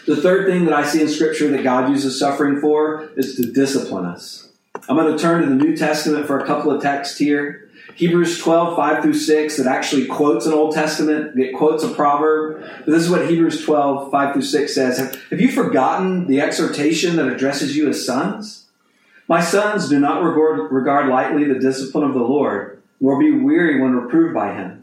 The 0.06 0.16
third 0.16 0.46
thing 0.46 0.64
that 0.64 0.74
I 0.74 0.84
see 0.84 1.00
in 1.00 1.08
Scripture 1.08 1.48
that 1.48 1.62
God 1.62 1.90
uses 1.90 2.18
suffering 2.18 2.60
for 2.60 3.10
is 3.16 3.36
to 3.36 3.50
discipline 3.50 4.04
us. 4.04 4.48
I'm 4.88 4.96
going 4.96 5.16
to 5.16 5.22
turn 5.22 5.42
to 5.42 5.48
the 5.48 5.54
New 5.54 5.76
Testament 5.76 6.26
for 6.26 6.38
a 6.38 6.46
couple 6.46 6.70
of 6.70 6.82
texts 6.82 7.18
here. 7.18 7.69
Hebrews 7.94 8.38
12, 8.38 8.76
5 8.76 9.02
through 9.02 9.14
6, 9.14 9.56
that 9.56 9.66
actually 9.66 10.06
quotes 10.06 10.46
an 10.46 10.52
Old 10.52 10.74
Testament, 10.74 11.38
it 11.38 11.54
quotes 11.54 11.84
a 11.84 11.88
proverb. 11.88 12.62
But 12.84 12.86
this 12.86 13.02
is 13.02 13.10
what 13.10 13.28
Hebrews 13.28 13.64
12, 13.64 14.10
5 14.10 14.32
through 14.32 14.42
6 14.42 14.74
says. 14.74 14.98
Have, 15.30 15.40
you 15.40 15.50
forgotten 15.50 16.26
the 16.26 16.40
exhortation 16.40 17.16
that 17.16 17.28
addresses 17.28 17.76
you 17.76 17.88
as 17.88 18.04
sons? 18.04 18.66
My 19.28 19.40
sons, 19.40 19.88
do 19.88 20.00
not 20.00 20.22
regard, 20.22 20.72
regard 20.72 21.08
lightly 21.08 21.44
the 21.44 21.58
discipline 21.58 22.04
of 22.04 22.14
the 22.14 22.20
Lord, 22.20 22.82
nor 23.00 23.18
be 23.18 23.32
weary 23.32 23.80
when 23.80 23.94
reproved 23.94 24.34
by 24.34 24.54
him. 24.54 24.80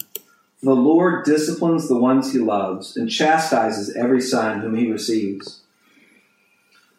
The 0.64 0.76
Lord 0.76 1.24
disciplines 1.24 1.88
the 1.88 1.98
ones 1.98 2.34
he 2.34 2.40
loves 2.40 2.98
and 2.98 3.10
chastises 3.10 3.96
every 3.96 4.22
son 4.22 4.62
whom 4.62 4.76
he 4.76 4.92
receives. 4.92 5.62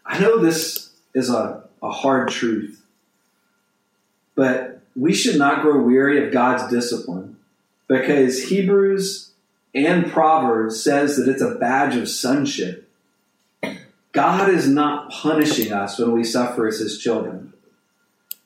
I 0.07 0.18
know 0.18 0.38
this 0.38 0.90
is 1.12 1.29
a, 1.29 1.64
a 1.83 1.90
hard 1.90 2.29
truth, 2.29 2.83
but 4.35 4.77
we 4.98 5.14
should 5.14 5.37
not 5.37 5.62
grow 5.62 5.80
weary 5.80 6.26
of 6.26 6.32
God's 6.32 6.68
discipline 6.72 7.37
because 7.87 8.48
Hebrews 8.48 9.30
and 9.72 10.11
Proverbs 10.11 10.82
says 10.82 11.16
that 11.16 11.28
it's 11.28 11.42
a 11.42 11.54
badge 11.54 11.94
of 11.94 12.08
sonship. 12.08 12.90
God 14.12 14.50
is 14.50 14.68
not 14.68 15.11
punishing 15.11 15.72
us 15.72 15.98
when 15.98 16.12
we 16.12 16.24
suffer 16.24 16.66
as 16.66 16.80
his 16.80 16.98
children. 16.98 17.52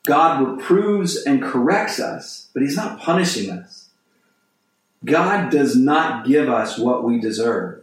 God 0.05 0.47
reproves 0.47 1.17
and 1.17 1.43
corrects 1.43 1.99
us, 1.99 2.49
but 2.53 2.63
he's 2.63 2.77
not 2.77 3.01
punishing 3.01 3.49
us. 3.49 3.89
God 5.05 5.51
does 5.51 5.75
not 5.75 6.27
give 6.27 6.51
us 6.51 6.77
what 6.77 7.03
we 7.03 7.19
deserve. 7.19 7.83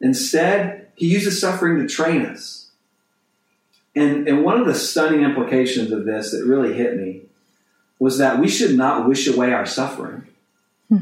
Instead, 0.00 0.88
he 0.94 1.08
uses 1.08 1.40
suffering 1.40 1.78
to 1.78 1.92
train 1.92 2.24
us. 2.24 2.63
And, 3.96 4.26
and 4.28 4.44
one 4.44 4.60
of 4.60 4.66
the 4.66 4.74
stunning 4.74 5.22
implications 5.22 5.92
of 5.92 6.04
this 6.04 6.32
that 6.32 6.44
really 6.44 6.74
hit 6.74 6.96
me 6.96 7.22
was 7.98 8.18
that 8.18 8.40
we 8.40 8.48
should 8.48 8.76
not 8.76 9.08
wish 9.08 9.28
away 9.28 9.52
our 9.52 9.66
suffering. 9.66 10.26
Hmm. 10.88 10.98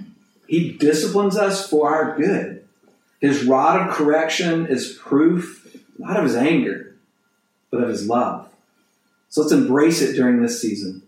He 0.46 0.72
disciplines 0.72 1.36
us 1.36 1.68
for 1.68 1.92
our 1.92 2.16
good. 2.16 2.64
His 3.20 3.44
rod 3.44 3.88
of 3.88 3.94
correction 3.94 4.66
is 4.66 4.98
proof 5.00 5.62
not 5.98 6.16
of 6.16 6.24
his 6.24 6.36
anger, 6.36 6.96
but 7.70 7.82
of 7.82 7.88
his 7.88 8.06
love. 8.06 8.48
So 9.28 9.42
let's 9.42 9.52
embrace 9.52 10.02
it 10.02 10.14
during 10.14 10.42
this 10.42 10.60
season. 10.60 11.02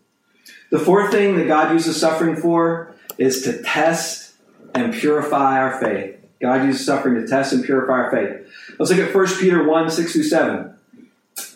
The 0.70 0.79
fourth 0.79 1.11
thing 1.11 1.37
that 1.37 1.47
God 1.47 1.73
uses 1.73 2.01
suffering 2.01 2.37
for 2.37 2.94
is 3.18 3.42
to 3.42 3.62
test 3.62 4.35
and 4.75 4.94
purify 4.94 5.59
our 5.59 5.79
faith. 5.79 6.16
God 6.40 6.64
uses 6.64 6.87
suffering 6.87 7.14
to 7.16 7.27
test 7.27 7.53
and 7.53 7.64
purify 7.64 7.92
our 7.92 8.11
faith. 8.11 8.49
Let's 8.79 8.90
look 8.90 9.01
at 9.01 9.14
1 9.14 9.27
Peter 9.38 9.62
1 9.64 9.90
6 9.90 10.12
through 10.12 10.23
7. 10.25 10.75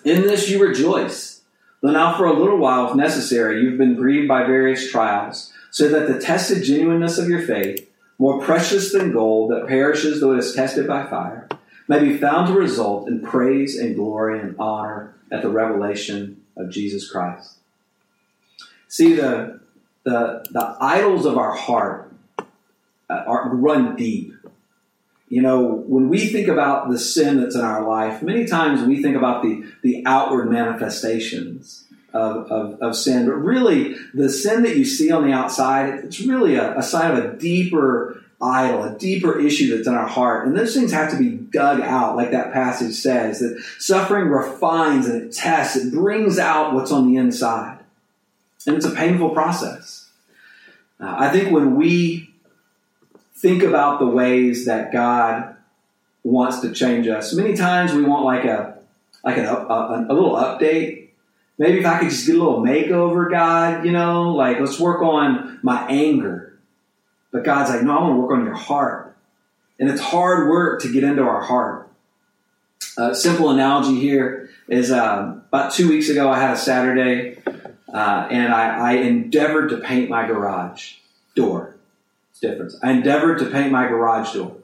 In 0.08 0.22
this 0.22 0.48
you 0.48 0.58
rejoice, 0.66 1.42
though 1.82 1.90
now 1.90 2.16
for 2.16 2.24
a 2.24 2.32
little 2.32 2.56
while, 2.56 2.88
if 2.88 2.96
necessary, 2.96 3.60
you've 3.60 3.76
been 3.76 3.94
grieved 3.94 4.26
by 4.26 4.42
various 4.42 4.90
trials, 4.90 5.52
so 5.70 5.86
that 5.90 6.08
the 6.08 6.18
tested 6.18 6.64
genuineness 6.64 7.18
of 7.18 7.28
your 7.28 7.42
faith, 7.42 7.86
more 8.18 8.40
precious 8.40 8.90
than 8.90 9.12
gold 9.12 9.50
that 9.50 9.68
perishes 9.68 10.22
though 10.22 10.32
it 10.32 10.38
is 10.38 10.54
tested 10.54 10.86
by 10.86 11.04
fire, 11.04 11.46
may 11.88 12.00
be 12.00 12.16
found 12.16 12.48
to 12.48 12.54
result 12.54 13.06
in 13.06 13.20
praise 13.20 13.78
and 13.78 13.96
glory 13.96 14.40
and 14.40 14.56
honor 14.58 15.14
at 15.30 15.42
the 15.42 15.50
revelation 15.50 16.42
of 16.56 16.70
Jesus 16.70 17.10
Christ. 17.10 17.58
See, 18.88 19.12
the, 19.12 19.60
the, 20.04 20.42
the 20.50 20.76
idols 20.80 21.26
of 21.26 21.36
our 21.36 21.52
heart 21.52 22.10
uh, 22.38 22.44
are, 23.10 23.54
run 23.54 23.94
deep. 23.94 24.32
You 25.28 25.42
know, 25.42 25.62
when 25.62 26.08
we 26.08 26.26
think 26.26 26.48
about 26.48 26.90
the 26.90 26.98
sin 26.98 27.40
that's 27.40 27.54
in 27.54 27.60
our 27.60 27.86
life, 27.86 28.22
many 28.22 28.46
times 28.46 28.82
we 28.82 29.02
think 29.02 29.16
about 29.16 29.42
the, 29.42 29.64
the 29.82 30.02
outward 30.06 30.50
manifestations 30.50 31.84
of, 32.14 32.50
of, 32.50 32.80
of 32.80 32.96
sin. 32.96 33.26
But 33.26 33.34
really, 33.34 33.94
the 34.14 34.30
sin 34.30 34.62
that 34.62 34.76
you 34.76 34.84
see 34.86 35.10
on 35.10 35.26
the 35.26 35.32
outside, 35.32 36.04
it's 36.04 36.20
really 36.20 36.54
a, 36.54 36.78
a 36.78 36.82
sign 36.82 37.10
of 37.10 37.24
a 37.24 37.36
deeper 37.36 38.22
idol, 38.40 38.84
a 38.84 38.98
deeper 38.98 39.38
issue 39.38 39.76
that's 39.76 39.88
in 39.88 39.94
our 39.94 40.06
heart. 40.06 40.46
And 40.46 40.56
those 40.56 40.74
things 40.74 40.92
have 40.92 41.10
to 41.10 41.18
be 41.18 41.30
dug 41.30 41.80
out, 41.80 42.16
like 42.16 42.30
that 42.30 42.52
passage 42.52 42.94
says, 42.94 43.40
that 43.40 43.62
suffering 43.78 44.28
refines 44.28 45.06
and 45.06 45.22
it 45.22 45.32
tests, 45.32 45.76
it 45.76 45.92
brings 45.92 46.38
out 46.38 46.72
what's 46.72 46.92
on 46.92 47.12
the 47.12 47.18
inside. 47.18 47.80
And 48.66 48.76
it's 48.76 48.86
a 48.86 48.90
painful 48.90 49.30
process. 49.30 50.08
Uh, 51.00 51.14
I 51.18 51.30
think 51.30 51.52
when 51.52 51.76
we 51.76 52.27
think 53.40 53.62
about 53.62 54.00
the 54.00 54.06
ways 54.06 54.66
that 54.66 54.92
God 54.92 55.56
wants 56.22 56.60
to 56.60 56.72
change 56.72 57.08
us, 57.08 57.32
many 57.34 57.54
times 57.54 57.92
we 57.92 58.02
want 58.02 58.24
like 58.24 58.44
a 58.44 58.78
like 59.24 59.36
a, 59.36 59.52
a, 59.52 60.06
a 60.08 60.14
little 60.14 60.36
update 60.36 61.08
Maybe 61.58 61.80
if 61.80 61.86
I 61.86 61.98
could 61.98 62.10
just 62.10 62.24
get 62.24 62.36
a 62.36 62.38
little 62.38 62.62
makeover, 62.62 63.28
God, 63.28 63.84
you 63.84 63.90
know, 63.90 64.30
like 64.30 64.60
let's 64.60 64.78
work 64.78 65.02
on 65.02 65.58
my 65.62 65.86
anger. 65.88 66.56
But 67.32 67.44
God's 67.44 67.70
like, 67.70 67.82
no, 67.82 67.98
I 67.98 68.02
want 68.02 68.14
to 68.14 68.20
work 68.20 68.30
on 68.30 68.44
your 68.44 68.54
heart. 68.54 69.16
And 69.80 69.90
it's 69.90 70.00
hard 70.00 70.48
work 70.48 70.82
to 70.82 70.92
get 70.92 71.02
into 71.02 71.22
our 71.22 71.42
heart. 71.42 71.90
A 72.96 73.14
simple 73.14 73.50
analogy 73.50 74.00
here 74.00 74.50
is 74.68 74.90
uh, 74.92 75.40
about 75.48 75.72
two 75.72 75.88
weeks 75.88 76.08
ago, 76.08 76.30
I 76.30 76.38
had 76.38 76.52
a 76.52 76.56
Saturday 76.56 77.38
uh, 77.92 78.28
and 78.30 78.52
I, 78.52 78.92
I 78.92 78.92
endeavored 78.98 79.70
to 79.70 79.78
paint 79.78 80.10
my 80.10 80.26
garage 80.26 80.94
door. 81.34 81.74
It's 82.40 82.52
different. 82.52 82.74
I 82.82 82.92
endeavored 82.92 83.40
to 83.40 83.46
paint 83.46 83.72
my 83.72 83.88
garage 83.88 84.34
door. 84.34 84.56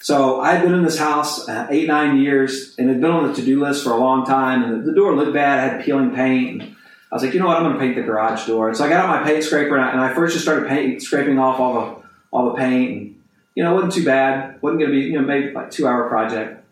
So 0.00 0.40
I 0.40 0.54
had 0.54 0.62
been 0.62 0.74
in 0.74 0.82
this 0.82 0.98
house 0.98 1.48
uh, 1.48 1.66
eight, 1.70 1.86
nine 1.86 2.18
years, 2.18 2.74
and 2.76 2.88
had 2.88 3.00
been 3.00 3.10
on 3.10 3.28
the 3.28 3.34
to-do 3.34 3.60
list 3.60 3.84
for 3.84 3.90
a 3.90 3.96
long 3.96 4.26
time. 4.26 4.64
And 4.64 4.82
the, 4.82 4.90
the 4.90 4.94
door 4.94 5.14
looked 5.14 5.32
bad. 5.32 5.58
I 5.58 5.76
had 5.76 5.84
peeling 5.84 6.14
paint. 6.14 6.62
And 6.62 6.76
I 7.12 7.14
was 7.14 7.22
like, 7.22 7.32
you 7.32 7.40
know 7.40 7.46
what? 7.46 7.56
I'm 7.56 7.62
going 7.62 7.74
to 7.74 7.80
paint 7.80 7.94
the 7.94 8.02
garage 8.02 8.46
door. 8.46 8.68
And 8.68 8.76
so 8.76 8.84
I 8.84 8.88
got 8.88 9.04
out 9.04 9.08
my 9.08 9.26
paint 9.26 9.44
scraper, 9.44 9.76
and 9.76 9.84
I, 9.84 9.92
and 9.92 10.00
I 10.00 10.12
first 10.12 10.34
just 10.34 10.44
started 10.44 10.68
paint, 10.68 11.02
scraping 11.02 11.38
off 11.38 11.60
all 11.60 11.74
the 11.74 12.02
all 12.32 12.46
the 12.46 12.58
paint. 12.58 12.90
And, 12.90 13.22
you 13.54 13.62
know, 13.62 13.70
it 13.70 13.74
wasn't 13.74 13.92
too 13.92 14.04
bad. 14.04 14.60
wasn't 14.60 14.80
going 14.80 14.90
to 14.90 14.98
be, 14.98 15.06
you 15.06 15.12
know, 15.12 15.22
maybe 15.22 15.52
like 15.52 15.70
two 15.70 15.86
hour 15.86 16.08
project. 16.08 16.64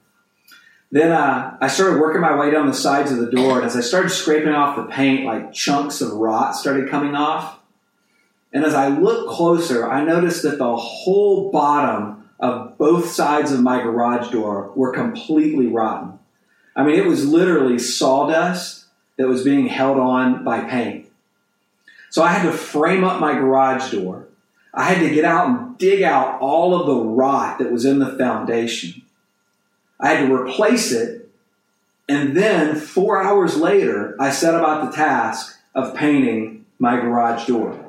Then 0.91 1.13
uh, 1.13 1.57
I 1.61 1.69
started 1.69 2.01
working 2.01 2.21
my 2.21 2.37
way 2.37 2.51
down 2.51 2.67
the 2.67 2.75
sides 2.75 3.13
of 3.13 3.19
the 3.19 3.31
door, 3.31 3.59
and 3.59 3.65
as 3.65 3.77
I 3.77 3.81
started 3.81 4.11
scraping 4.11 4.53
off 4.53 4.77
the 4.77 4.85
paint, 4.85 5.25
like 5.25 5.53
chunks 5.53 6.01
of 6.01 6.13
rot 6.13 6.57
started 6.57 6.91
coming 6.91 7.15
off. 7.15 7.61
And 8.53 8.65
as 8.65 8.75
I 8.75 8.89
looked 8.89 9.31
closer, 9.31 9.89
I 9.89 10.05
noticed 10.05 10.43
that 10.43 10.59
the 10.59 10.77
whole 10.77 11.51
bottom 11.51 12.29
of 12.39 12.77
both 12.77 13.09
sides 13.09 13.53
of 13.53 13.61
my 13.61 13.83
garage 13.83 14.31
door 14.31 14.73
were 14.75 14.93
completely 14.93 15.69
rotten. 15.69 16.19
I 16.75 16.85
mean, 16.85 16.99
it 16.99 17.07
was 17.07 17.27
literally 17.27 17.79
sawdust 17.79 18.87
that 19.17 19.29
was 19.29 19.45
being 19.45 19.69
held 19.69 19.99
on 19.99 20.45
by 20.45 20.61
paint. 20.61 21.07
So 22.11 22.23
I 22.23 22.33
had 22.33 22.43
to 22.43 22.53
frame 22.53 23.05
up 23.05 23.21
my 23.21 23.33
garage 23.35 23.91
door. 23.91 24.27
I 24.75 24.85
had 24.85 25.01
to 25.07 25.15
get 25.15 25.25
out 25.25 25.49
and 25.49 25.79
dig 25.79 26.03
out 26.03 26.41
all 26.41 26.79
of 26.79 26.87
the 26.87 26.97
rot 26.97 27.59
that 27.59 27.71
was 27.71 27.85
in 27.85 27.99
the 27.99 28.17
foundation. 28.17 29.03
I 30.01 30.09
had 30.09 30.27
to 30.27 30.35
replace 30.35 30.93
it. 30.93 31.31
And 32.09 32.37
then 32.37 32.77
four 32.77 33.23
hours 33.23 33.57
later, 33.57 34.17
I 34.21 34.31
set 34.31 34.55
about 34.55 34.91
the 34.91 34.97
task 34.97 35.59
of 35.75 35.95
painting 35.95 36.67
my 36.79 36.97
garage 36.97 37.47
door. 37.47 37.82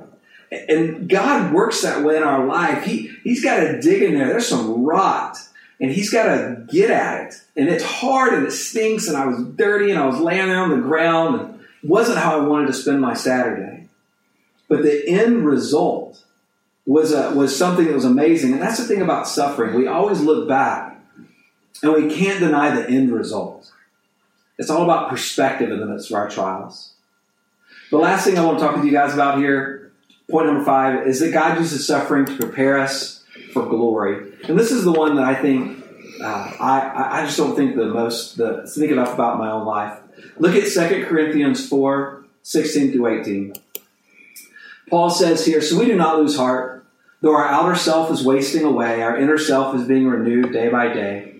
And 0.69 1.09
God 1.09 1.53
works 1.53 1.81
that 1.81 2.03
way 2.03 2.17
in 2.17 2.23
our 2.23 2.45
life. 2.45 2.83
He, 2.83 3.11
he's 3.23 3.43
got 3.43 3.59
to 3.59 3.81
dig 3.81 4.03
in 4.03 4.15
there. 4.15 4.27
There's 4.27 4.47
some 4.47 4.83
rot 4.83 5.37
and 5.79 5.91
he's 5.91 6.09
got 6.09 6.25
to 6.25 6.65
get 6.71 6.89
at 6.91 7.27
it. 7.27 7.41
And 7.55 7.69
it's 7.69 7.83
hard 7.83 8.33
and 8.33 8.45
it 8.45 8.51
stinks 8.51 9.07
and 9.07 9.17
I 9.17 9.25
was 9.25 9.43
dirty 9.55 9.91
and 9.91 9.99
I 9.99 10.05
was 10.05 10.19
laying 10.19 10.47
there 10.47 10.61
on 10.61 10.69
the 10.69 10.77
ground 10.77 11.39
and 11.39 11.59
wasn't 11.83 12.19
how 12.19 12.39
I 12.39 12.45
wanted 12.45 12.67
to 12.67 12.73
spend 12.73 13.01
my 13.01 13.13
Saturday. 13.13 13.87
But 14.69 14.83
the 14.83 15.07
end 15.07 15.45
result 15.45 16.23
was, 16.85 17.11
a, 17.11 17.33
was 17.33 17.57
something 17.57 17.85
that 17.85 17.93
was 17.93 18.05
amazing. 18.05 18.53
And 18.53 18.61
that's 18.61 18.77
the 18.77 18.85
thing 18.85 19.01
about 19.01 19.27
suffering. 19.27 19.75
We 19.75 19.87
always 19.87 20.21
look 20.21 20.47
back 20.47 20.99
and 21.81 21.93
we 21.93 22.13
can't 22.13 22.39
deny 22.39 22.75
the 22.75 22.87
end 22.89 23.13
result. 23.13 23.71
It's 24.57 24.69
all 24.69 24.83
about 24.83 25.09
perspective 25.09 25.71
in 25.71 25.79
the 25.79 25.85
midst 25.85 26.11
of 26.11 26.15
our 26.15 26.29
trials. 26.29 26.93
The 27.89 27.97
last 27.97 28.25
thing 28.25 28.37
I 28.37 28.45
want 28.45 28.59
to 28.59 28.65
talk 28.65 28.75
to 28.75 28.85
you 28.85 28.91
guys 28.91 29.13
about 29.13 29.37
here, 29.37 29.82
point 30.29 30.47
number 30.47 30.63
five, 30.63 31.07
is 31.07 31.19
that 31.19 31.31
God 31.31 31.57
uses 31.57 31.85
suffering 31.85 32.25
to 32.25 32.35
prepare 32.35 32.79
us 32.79 33.23
for 33.53 33.65
glory. 33.65 34.33
And 34.47 34.57
this 34.57 34.71
is 34.71 34.83
the 34.83 34.91
one 34.91 35.15
that 35.15 35.25
I 35.25 35.35
think, 35.35 35.83
uh, 36.21 36.51
I, 36.59 37.21
I 37.21 37.25
just 37.25 37.37
don't 37.37 37.55
think 37.55 37.75
the 37.75 37.85
most, 37.85 38.37
the, 38.37 38.67
think 38.67 38.91
enough 38.91 39.13
about 39.13 39.37
my 39.37 39.51
own 39.51 39.65
life. 39.65 39.99
Look 40.37 40.55
at 40.55 40.69
2 40.69 41.05
Corinthians 41.05 41.67
4 41.67 42.25
16 42.45 42.91
through 42.91 43.21
18. 43.21 43.53
Paul 44.89 45.09
says 45.09 45.45
here, 45.45 45.61
So 45.61 45.79
we 45.79 45.85
do 45.85 45.95
not 45.95 46.19
lose 46.19 46.35
heart. 46.35 46.85
Though 47.21 47.35
our 47.35 47.47
outer 47.47 47.75
self 47.75 48.11
is 48.11 48.25
wasting 48.25 48.63
away, 48.63 49.01
our 49.01 49.17
inner 49.17 49.37
self 49.37 49.73
is 49.75 49.87
being 49.87 50.07
renewed 50.07 50.51
day 50.51 50.67
by 50.67 50.93
day. 50.93 51.33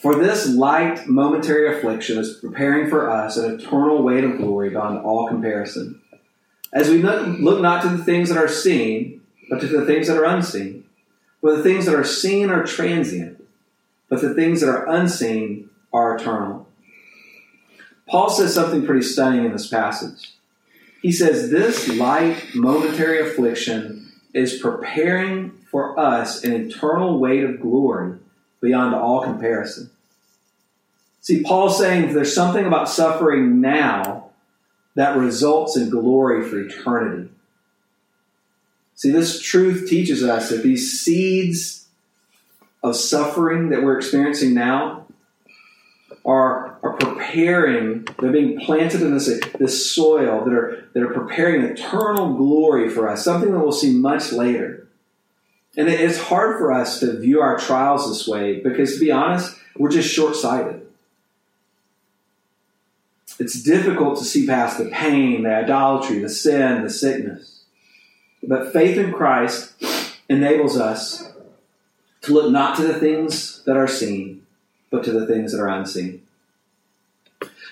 For 0.00 0.14
this 0.14 0.48
light, 0.48 1.06
momentary 1.06 1.76
affliction 1.76 2.18
is 2.18 2.38
preparing 2.38 2.88
for 2.88 3.10
us 3.10 3.36
an 3.36 3.58
eternal 3.58 4.02
weight 4.02 4.24
of 4.24 4.38
glory 4.38 4.70
beyond 4.70 5.00
all 5.00 5.28
comparison. 5.28 6.00
As 6.76 6.90
we 6.90 6.98
look 6.98 7.62
not 7.62 7.80
to 7.82 7.88
the 7.88 8.04
things 8.04 8.28
that 8.28 8.36
are 8.36 8.48
seen, 8.48 9.22
but 9.48 9.62
to 9.62 9.66
the 9.66 9.86
things 9.86 10.08
that 10.08 10.18
are 10.18 10.26
unseen. 10.26 10.84
For 11.40 11.56
the 11.56 11.62
things 11.62 11.86
that 11.86 11.94
are 11.94 12.04
seen 12.04 12.50
are 12.50 12.66
transient, 12.66 13.42
but 14.10 14.20
the 14.20 14.34
things 14.34 14.60
that 14.60 14.68
are 14.68 14.86
unseen 14.86 15.70
are 15.90 16.16
eternal. 16.16 16.68
Paul 18.06 18.28
says 18.28 18.54
something 18.54 18.84
pretty 18.84 19.00
stunning 19.00 19.46
in 19.46 19.52
this 19.52 19.68
passage. 19.68 20.34
He 21.00 21.12
says, 21.12 21.50
This 21.50 21.88
light, 21.88 22.54
momentary 22.54 23.26
affliction 23.26 24.12
is 24.34 24.58
preparing 24.58 25.52
for 25.70 25.98
us 25.98 26.44
an 26.44 26.52
eternal 26.52 27.18
weight 27.18 27.42
of 27.42 27.58
glory 27.58 28.18
beyond 28.60 28.94
all 28.94 29.22
comparison. 29.22 29.88
See, 31.22 31.42
Paul's 31.42 31.78
saying 31.78 32.12
there's 32.12 32.34
something 32.34 32.66
about 32.66 32.90
suffering 32.90 33.62
now 33.62 34.25
that 34.96 35.16
results 35.16 35.76
in 35.76 35.90
glory 35.90 36.42
for 36.48 36.58
eternity. 36.58 37.28
See, 38.94 39.10
this 39.10 39.40
truth 39.40 39.88
teaches 39.88 40.24
us 40.24 40.48
that 40.48 40.62
these 40.62 41.00
seeds 41.00 41.86
of 42.82 42.96
suffering 42.96 43.68
that 43.68 43.82
we're 43.82 43.98
experiencing 43.98 44.54
now 44.54 45.06
are, 46.24 46.78
are 46.82 46.94
preparing, 46.94 48.06
they're 48.18 48.32
being 48.32 48.58
planted 48.58 49.02
in 49.02 49.12
this, 49.12 49.26
this 49.58 49.94
soil 49.94 50.44
that 50.44 50.52
are, 50.52 50.88
that 50.94 51.02
are 51.02 51.12
preparing 51.12 51.62
eternal 51.62 52.34
glory 52.34 52.88
for 52.88 53.08
us, 53.08 53.22
something 53.22 53.52
that 53.52 53.58
we'll 53.58 53.72
see 53.72 53.92
much 53.92 54.32
later. 54.32 54.88
And 55.76 55.88
it's 55.90 56.18
hard 56.18 56.56
for 56.56 56.72
us 56.72 57.00
to 57.00 57.20
view 57.20 57.42
our 57.42 57.58
trials 57.58 58.08
this 58.08 58.26
way 58.26 58.60
because, 58.60 58.94
to 58.94 59.00
be 59.00 59.10
honest, 59.10 59.54
we're 59.76 59.90
just 59.90 60.12
short 60.12 60.34
sighted. 60.34 60.85
It's 63.38 63.62
difficult 63.62 64.18
to 64.18 64.24
see 64.24 64.46
past 64.46 64.78
the 64.78 64.86
pain, 64.86 65.42
the 65.42 65.54
idolatry, 65.54 66.20
the 66.20 66.28
sin, 66.28 66.82
the 66.82 66.90
sickness. 66.90 67.64
But 68.42 68.72
faith 68.72 68.96
in 68.96 69.12
Christ 69.12 69.74
enables 70.28 70.78
us 70.78 71.32
to 72.22 72.32
look 72.32 72.50
not 72.50 72.76
to 72.76 72.82
the 72.82 72.98
things 72.98 73.62
that 73.64 73.76
are 73.76 73.88
seen, 73.88 74.46
but 74.90 75.04
to 75.04 75.12
the 75.12 75.26
things 75.26 75.52
that 75.52 75.60
are 75.60 75.68
unseen. 75.68 76.22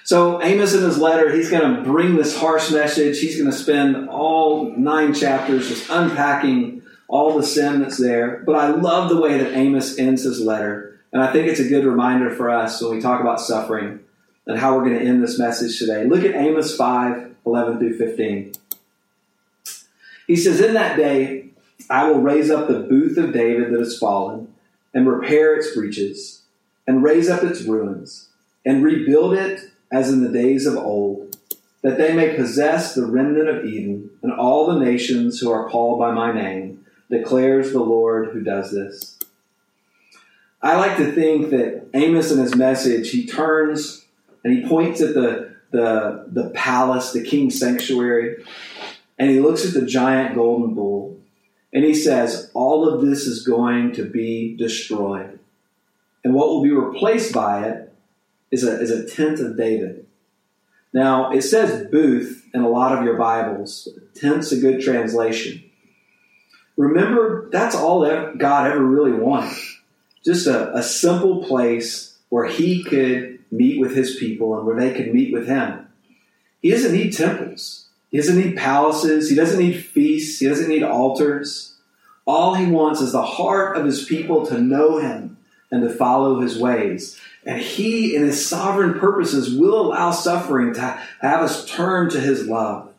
So, 0.04 0.42
Amos 0.42 0.74
in 0.74 0.82
his 0.82 0.98
letter, 0.98 1.34
he's 1.34 1.50
going 1.50 1.76
to 1.76 1.82
bring 1.82 2.16
this 2.16 2.36
harsh 2.36 2.70
message. 2.70 3.20
He's 3.20 3.38
going 3.38 3.50
to 3.50 3.56
spend 3.56 4.10
all 4.10 4.70
nine 4.76 5.14
chapters 5.14 5.68
just 5.68 5.88
unpacking 5.88 6.82
all 7.08 7.38
the 7.38 7.42
sin 7.42 7.80
that's 7.80 7.96
there. 7.96 8.42
But 8.44 8.56
I 8.56 8.68
love 8.68 9.08
the 9.08 9.20
way 9.20 9.38
that 9.38 9.54
Amos 9.54 9.98
ends 9.98 10.24
his 10.24 10.40
letter. 10.40 11.00
And 11.10 11.22
I 11.22 11.32
think 11.32 11.48
it's 11.48 11.60
a 11.60 11.68
good 11.68 11.86
reminder 11.86 12.30
for 12.30 12.50
us 12.50 12.82
when 12.82 12.96
we 12.96 13.00
talk 13.00 13.22
about 13.22 13.40
suffering 13.40 14.00
and 14.46 14.58
how 14.58 14.76
we're 14.76 14.84
going 14.84 14.98
to 14.98 15.04
end 15.04 15.22
this 15.22 15.38
message 15.38 15.78
today. 15.78 16.04
Look 16.04 16.24
at 16.24 16.34
Amos 16.34 16.76
5 16.76 17.34
11 17.46 17.78
through 17.78 17.98
15. 17.98 18.52
He 20.26 20.36
says, 20.36 20.60
In 20.60 20.74
that 20.74 20.96
day, 20.96 21.50
I 21.90 22.08
will 22.08 22.20
raise 22.20 22.50
up 22.50 22.68
the 22.68 22.80
booth 22.80 23.18
of 23.18 23.32
David 23.32 23.72
that 23.72 23.78
has 23.78 23.98
fallen, 23.98 24.54
and 24.92 25.06
repair 25.06 25.54
its 25.54 25.74
breaches, 25.74 26.42
and 26.86 27.02
raise 27.02 27.28
up 27.28 27.42
its 27.42 27.62
ruins, 27.62 28.28
and 28.64 28.82
rebuild 28.82 29.34
it 29.34 29.70
as 29.92 30.10
in 30.10 30.22
the 30.22 30.30
days 30.30 30.66
of 30.66 30.76
old, 30.76 31.36
that 31.82 31.98
they 31.98 32.14
may 32.14 32.34
possess 32.34 32.94
the 32.94 33.04
remnant 33.04 33.48
of 33.48 33.64
Edom 33.64 34.10
and 34.22 34.32
all 34.32 34.66
the 34.66 34.82
nations 34.82 35.40
who 35.40 35.50
are 35.50 35.68
called 35.68 35.98
by 35.98 36.12
my 36.12 36.32
name 36.32 36.84
declares 37.10 37.72
the 37.72 37.82
Lord 37.82 38.30
who 38.30 38.40
does 38.40 38.72
this. 38.72 39.18
I 40.62 40.76
like 40.76 40.96
to 40.96 41.12
think 41.12 41.50
that 41.50 41.88
Amos 41.92 42.32
in 42.32 42.38
his 42.38 42.56
message, 42.56 43.10
he 43.10 43.26
turns 43.26 44.03
and 44.44 44.52
he 44.52 44.68
points 44.68 45.00
at 45.00 45.14
the, 45.14 45.56
the, 45.70 46.26
the 46.30 46.50
palace, 46.50 47.12
the 47.12 47.24
king's 47.24 47.58
sanctuary, 47.58 48.44
and 49.18 49.30
he 49.30 49.40
looks 49.40 49.66
at 49.66 49.72
the 49.72 49.86
giant 49.86 50.34
golden 50.34 50.74
bull, 50.74 51.18
and 51.72 51.84
he 51.84 51.94
says, 51.94 52.50
All 52.54 52.86
of 52.88 53.00
this 53.00 53.26
is 53.26 53.46
going 53.46 53.92
to 53.94 54.04
be 54.04 54.56
destroyed. 54.56 55.40
And 56.22 56.34
what 56.34 56.48
will 56.48 56.62
be 56.62 56.70
replaced 56.70 57.34
by 57.34 57.68
it 57.68 57.92
is 58.50 58.64
a, 58.64 58.80
is 58.80 58.90
a 58.90 59.08
tent 59.08 59.40
of 59.40 59.56
David. 59.56 60.06
Now, 60.92 61.32
it 61.32 61.42
says 61.42 61.90
booth 61.90 62.48
in 62.54 62.62
a 62.62 62.68
lot 62.68 62.96
of 62.96 63.04
your 63.04 63.16
Bibles. 63.16 63.88
Tent's 64.14 64.52
a 64.52 64.60
good 64.60 64.80
translation. 64.80 65.64
Remember, 66.76 67.50
that's 67.50 67.74
all 67.74 68.00
that 68.00 68.38
God 68.38 68.70
ever 68.70 68.84
really 68.84 69.12
wanted. 69.12 69.58
Just 70.24 70.46
a, 70.46 70.74
a 70.74 70.82
simple 70.82 71.44
place 71.44 72.13
where 72.34 72.46
He 72.46 72.82
could 72.82 73.38
meet 73.52 73.78
with 73.78 73.94
His 73.94 74.16
people 74.16 74.58
and 74.58 74.66
where 74.66 74.74
they 74.74 74.92
could 74.92 75.14
meet 75.14 75.32
with 75.32 75.46
Him. 75.46 75.86
He 76.60 76.70
doesn't 76.72 76.90
need 76.90 77.12
temples. 77.12 77.86
He 78.10 78.16
doesn't 78.16 78.36
need 78.36 78.56
palaces. 78.56 79.30
He 79.30 79.36
doesn't 79.36 79.60
need 79.60 79.84
feasts. 79.84 80.40
He 80.40 80.48
doesn't 80.48 80.68
need 80.68 80.82
altars. 80.82 81.76
All 82.26 82.56
He 82.56 82.66
wants 82.66 83.00
is 83.00 83.12
the 83.12 83.22
heart 83.22 83.76
of 83.76 83.86
His 83.86 84.04
people 84.04 84.44
to 84.46 84.58
know 84.58 84.98
Him 84.98 85.36
and 85.70 85.82
to 85.84 85.94
follow 85.94 86.40
His 86.40 86.58
ways. 86.58 87.20
And 87.46 87.60
He, 87.60 88.16
in 88.16 88.22
His 88.22 88.44
sovereign 88.44 88.98
purposes, 88.98 89.56
will 89.56 89.80
allow 89.80 90.10
suffering 90.10 90.74
to 90.74 91.00
have 91.20 91.40
us 91.40 91.64
turn 91.64 92.10
to 92.10 92.20
His 92.20 92.48
love. 92.48 92.92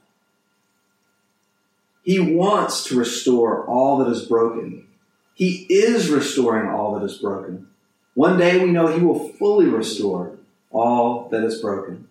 He 2.06 2.22
wants 2.22 2.86
to 2.86 2.98
restore 2.98 3.68
all 3.68 3.98
that 3.98 4.10
is 4.10 4.24
broken. 4.24 4.88
He 5.34 5.66
is 5.70 6.10
restoring 6.10 6.70
all 6.70 6.98
that 6.98 7.04
is 7.04 7.18
broken. 7.18 7.68
One 8.16 8.38
day 8.38 8.64
we 8.64 8.72
know 8.72 8.88
He 8.88 9.02
will 9.02 9.30
fully 9.34 9.68
restore 9.68 10.38
all 10.72 11.30
that 11.30 11.44
is 11.44 11.62
broken. 11.62 12.08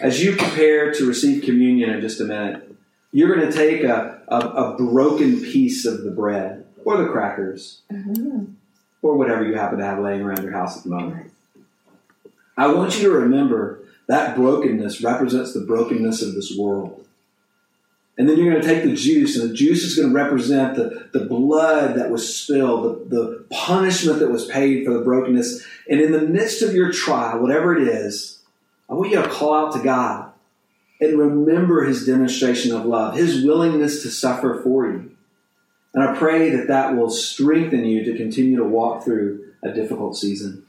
As 0.00 0.22
you 0.22 0.36
prepare 0.36 0.92
to 0.92 1.06
receive 1.06 1.42
communion 1.42 1.90
in 1.90 2.00
just 2.00 2.20
a 2.20 2.24
minute, 2.24 2.72
you're 3.10 3.34
going 3.34 3.50
to 3.50 3.56
take 3.56 3.82
a, 3.82 4.22
a, 4.28 4.38
a 4.38 4.76
broken 4.76 5.40
piece 5.40 5.86
of 5.86 6.04
the 6.04 6.10
bread 6.10 6.66
or 6.84 6.98
the 6.98 7.08
crackers 7.08 7.80
mm-hmm. 7.90 8.44
or 9.02 9.16
whatever 9.16 9.44
you 9.44 9.54
happen 9.54 9.78
to 9.78 9.84
have 9.84 9.98
laying 9.98 10.20
around 10.20 10.42
your 10.42 10.52
house 10.52 10.76
at 10.76 10.84
the 10.84 10.90
moment. 10.90 11.32
I 12.56 12.68
want 12.68 12.96
you 12.96 13.04
to 13.04 13.10
remember 13.10 13.80
that 14.08 14.36
brokenness 14.36 15.02
represents 15.02 15.52
the 15.52 15.60
brokenness 15.60 16.22
of 16.22 16.34
this 16.34 16.56
world. 16.56 17.06
And 18.18 18.28
then 18.28 18.36
you're 18.36 18.50
going 18.50 18.60
to 18.60 18.68
take 18.68 18.82
the 18.82 18.96
juice, 18.96 19.38
and 19.38 19.48
the 19.48 19.54
juice 19.54 19.84
is 19.84 19.94
going 19.94 20.08
to 20.08 20.14
represent 20.14 20.74
the, 20.74 21.08
the 21.12 21.24
blood 21.26 21.94
that 21.94 22.10
was 22.10 22.36
spilled, 22.36 23.08
the, 23.08 23.16
the 23.16 23.44
punishment 23.48 24.18
that 24.18 24.32
was 24.32 24.44
paid 24.46 24.84
for 24.84 24.92
the 24.92 25.02
brokenness. 25.02 25.64
And 25.88 26.00
in 26.00 26.10
the 26.10 26.22
midst 26.22 26.60
of 26.62 26.74
your 26.74 26.92
trial, 26.92 27.40
whatever 27.40 27.76
it 27.76 27.86
is, 27.86 28.42
I 28.90 28.94
want 28.94 29.10
you 29.10 29.22
to 29.22 29.28
call 29.28 29.54
out 29.54 29.72
to 29.74 29.82
God 29.84 30.32
and 31.00 31.16
remember 31.16 31.84
his 31.84 32.04
demonstration 32.04 32.74
of 32.74 32.84
love, 32.84 33.14
his 33.14 33.44
willingness 33.44 34.02
to 34.02 34.10
suffer 34.10 34.60
for 34.64 34.90
you. 34.90 35.12
And 35.94 36.02
I 36.02 36.16
pray 36.18 36.50
that 36.50 36.66
that 36.66 36.96
will 36.96 37.10
strengthen 37.10 37.84
you 37.84 38.04
to 38.04 38.16
continue 38.16 38.56
to 38.56 38.64
walk 38.64 39.04
through 39.04 39.52
a 39.62 39.72
difficult 39.72 40.16
season. 40.16 40.64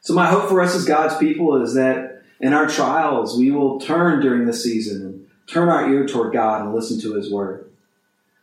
So, 0.00 0.14
my 0.14 0.26
hope 0.26 0.48
for 0.48 0.60
us 0.60 0.74
as 0.74 0.84
God's 0.84 1.16
people 1.16 1.62
is 1.62 1.74
that 1.74 2.22
in 2.40 2.52
our 2.52 2.66
trials, 2.66 3.38
we 3.38 3.50
will 3.50 3.80
turn 3.80 4.20
during 4.20 4.46
this 4.46 4.62
season 4.62 5.17
turn 5.48 5.68
our 5.68 5.90
ear 5.90 6.06
toward 6.06 6.32
God 6.32 6.62
and 6.62 6.74
listen 6.74 7.00
to 7.00 7.14
His 7.14 7.30
word. 7.30 7.68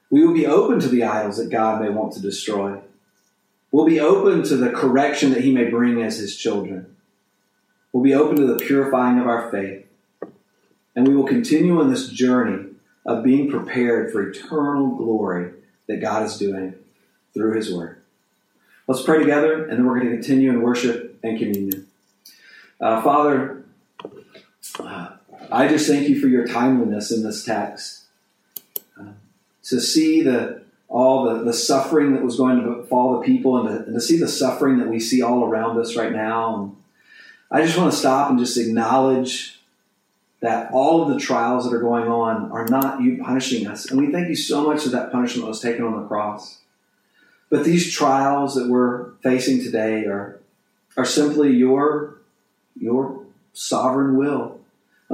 We 0.10 0.26
will 0.26 0.34
be 0.34 0.48
open 0.48 0.80
to 0.80 0.88
the 0.88 1.04
idols 1.04 1.38
that 1.38 1.50
God 1.50 1.82
may 1.82 1.90
want 1.90 2.14
to 2.14 2.22
destroy. 2.22 2.80
We'll 3.72 3.86
be 3.86 4.00
open 4.00 4.44
to 4.44 4.58
the 4.58 4.70
correction 4.70 5.32
that 5.32 5.44
He 5.44 5.54
may 5.54 5.66
bring 5.66 6.02
as 6.02 6.18
His 6.18 6.36
children. 6.36 6.96
We'll 7.92 8.04
be 8.04 8.14
open 8.14 8.38
to 8.38 8.46
the 8.46 8.58
purifying 8.58 9.20
of 9.20 9.28
our 9.28 9.50
faith. 9.52 9.86
And 10.96 11.08
we 11.08 11.16
will 11.16 11.26
continue 11.26 11.80
on 11.80 11.92
this 11.92 12.10
journey 12.10 12.70
of 13.06 13.24
being 13.24 13.50
prepared 13.50 14.12
for 14.12 14.28
eternal 14.28 14.96
glory 14.96 15.52
that 15.88 16.02
God 16.02 16.24
is 16.24 16.38
doing 16.38 16.76
through 17.34 17.56
His 17.56 17.74
Word. 17.74 18.02
Let's 18.88 19.02
pray 19.02 19.20
together, 19.20 19.64
and 19.64 19.80
then 19.80 19.86
we're 19.86 20.00
going 20.00 20.12
to 20.12 20.16
continue 20.16 20.50
in 20.50 20.62
worship 20.62 21.20
and 21.24 21.38
communion. 21.38 21.88
Uh, 22.80 23.02
Father, 23.02 23.65
I 25.52 25.68
just 25.68 25.88
thank 25.88 26.08
you 26.08 26.20
for 26.20 26.28
your 26.28 26.48
timeliness 26.48 27.12
in 27.12 27.24
this 27.24 27.44
text. 27.44 28.04
Uh, 29.00 29.14
to 29.64 29.80
see 29.80 30.22
the 30.22 30.64
all 30.88 31.26
the, 31.26 31.44
the 31.44 31.54
suffering 31.54 32.14
that 32.14 32.24
was 32.24 32.38
going 32.38 32.62
to 32.62 32.76
befall 32.76 33.20
the 33.20 33.26
people 33.26 33.58
and 33.58 33.68
to, 33.68 33.86
and 33.86 33.94
to 33.96 34.02
see 34.02 34.20
the 34.20 34.28
suffering 34.28 34.78
that 34.78 34.88
we 34.88 35.00
see 35.00 35.22
all 35.22 35.44
around 35.44 35.80
us 35.80 35.96
right 35.96 36.12
now. 36.12 36.56
And 36.56 36.76
I 37.52 37.66
just 37.66 37.78
want 37.78 37.92
to 37.92 37.98
stop 37.98 38.30
and 38.30 38.40
just 38.40 38.58
acknowledge 38.58 39.60
that 40.42 40.72
all 40.72 41.02
of 41.02 41.10
the 41.10 41.20
trials 41.20 41.66
that 41.66 41.76
are 41.76 41.82
going 41.82 42.08
on 42.08 42.52
are 42.52 42.68
not 42.68 43.02
you 43.02 43.22
punishing 43.24 43.68
us. 43.68 43.90
And 43.90 44.00
we 44.00 44.12
thank 44.12 44.30
you 44.30 44.36
so 44.36 44.64
much 44.64 44.84
that 44.84 44.92
that 44.92 45.12
punishment 45.12 45.46
that 45.46 45.50
was 45.50 45.60
taken 45.60 45.84
on 45.84 46.00
the 46.00 46.08
cross. 46.08 46.60
But 47.50 47.64
these 47.64 47.92
trials 47.92 48.54
that 48.56 48.70
we're 48.70 49.12
facing 49.24 49.64
today 49.64 50.06
are, 50.06 50.40
are 50.98 51.06
simply 51.06 51.52
your, 51.52 52.22
your 52.80 53.26
sovereign 53.54 54.18
will. 54.18 54.60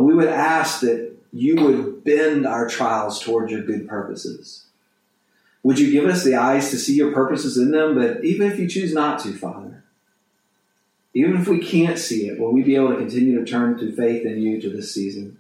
And 0.02 0.08
we 0.08 0.16
would 0.16 0.30
ask 0.30 0.82
that 0.82 1.16
you 1.32 1.58
would 1.58 2.04
bend 2.04 2.48
our 2.48 2.68
trials 2.68 3.20
towards 3.20 3.52
your 3.52 3.62
good 3.62 3.88
purposes. 3.88 4.66
Would 5.62 5.78
you 5.78 5.92
give 5.92 6.06
us 6.10 6.24
the 6.24 6.34
eyes 6.34 6.72
to 6.72 6.80
see 6.80 6.96
your 6.96 7.12
purposes 7.12 7.56
in 7.56 7.70
them? 7.70 7.94
But 7.94 8.26
even 8.26 8.52
if 8.52 8.58
you 8.58 8.68
choose 8.68 8.96
not 8.96 9.20
to, 9.20 9.32
Father, 9.32 9.84
even 11.14 11.40
if 11.40 11.48
we 11.48 11.60
can't 11.60 12.00
see 12.00 12.28
it, 12.28 12.40
will 12.40 12.52
we 12.52 12.64
be 12.64 12.76
able 12.76 12.90
to 12.90 12.98
continue 12.98 13.38
to 13.38 13.46
turn 13.46 13.78
to 13.78 13.96
faith 13.96 14.26
in 14.26 14.42
you 14.42 14.60
to 14.60 14.72
this 14.72 14.92
season? 14.92 15.38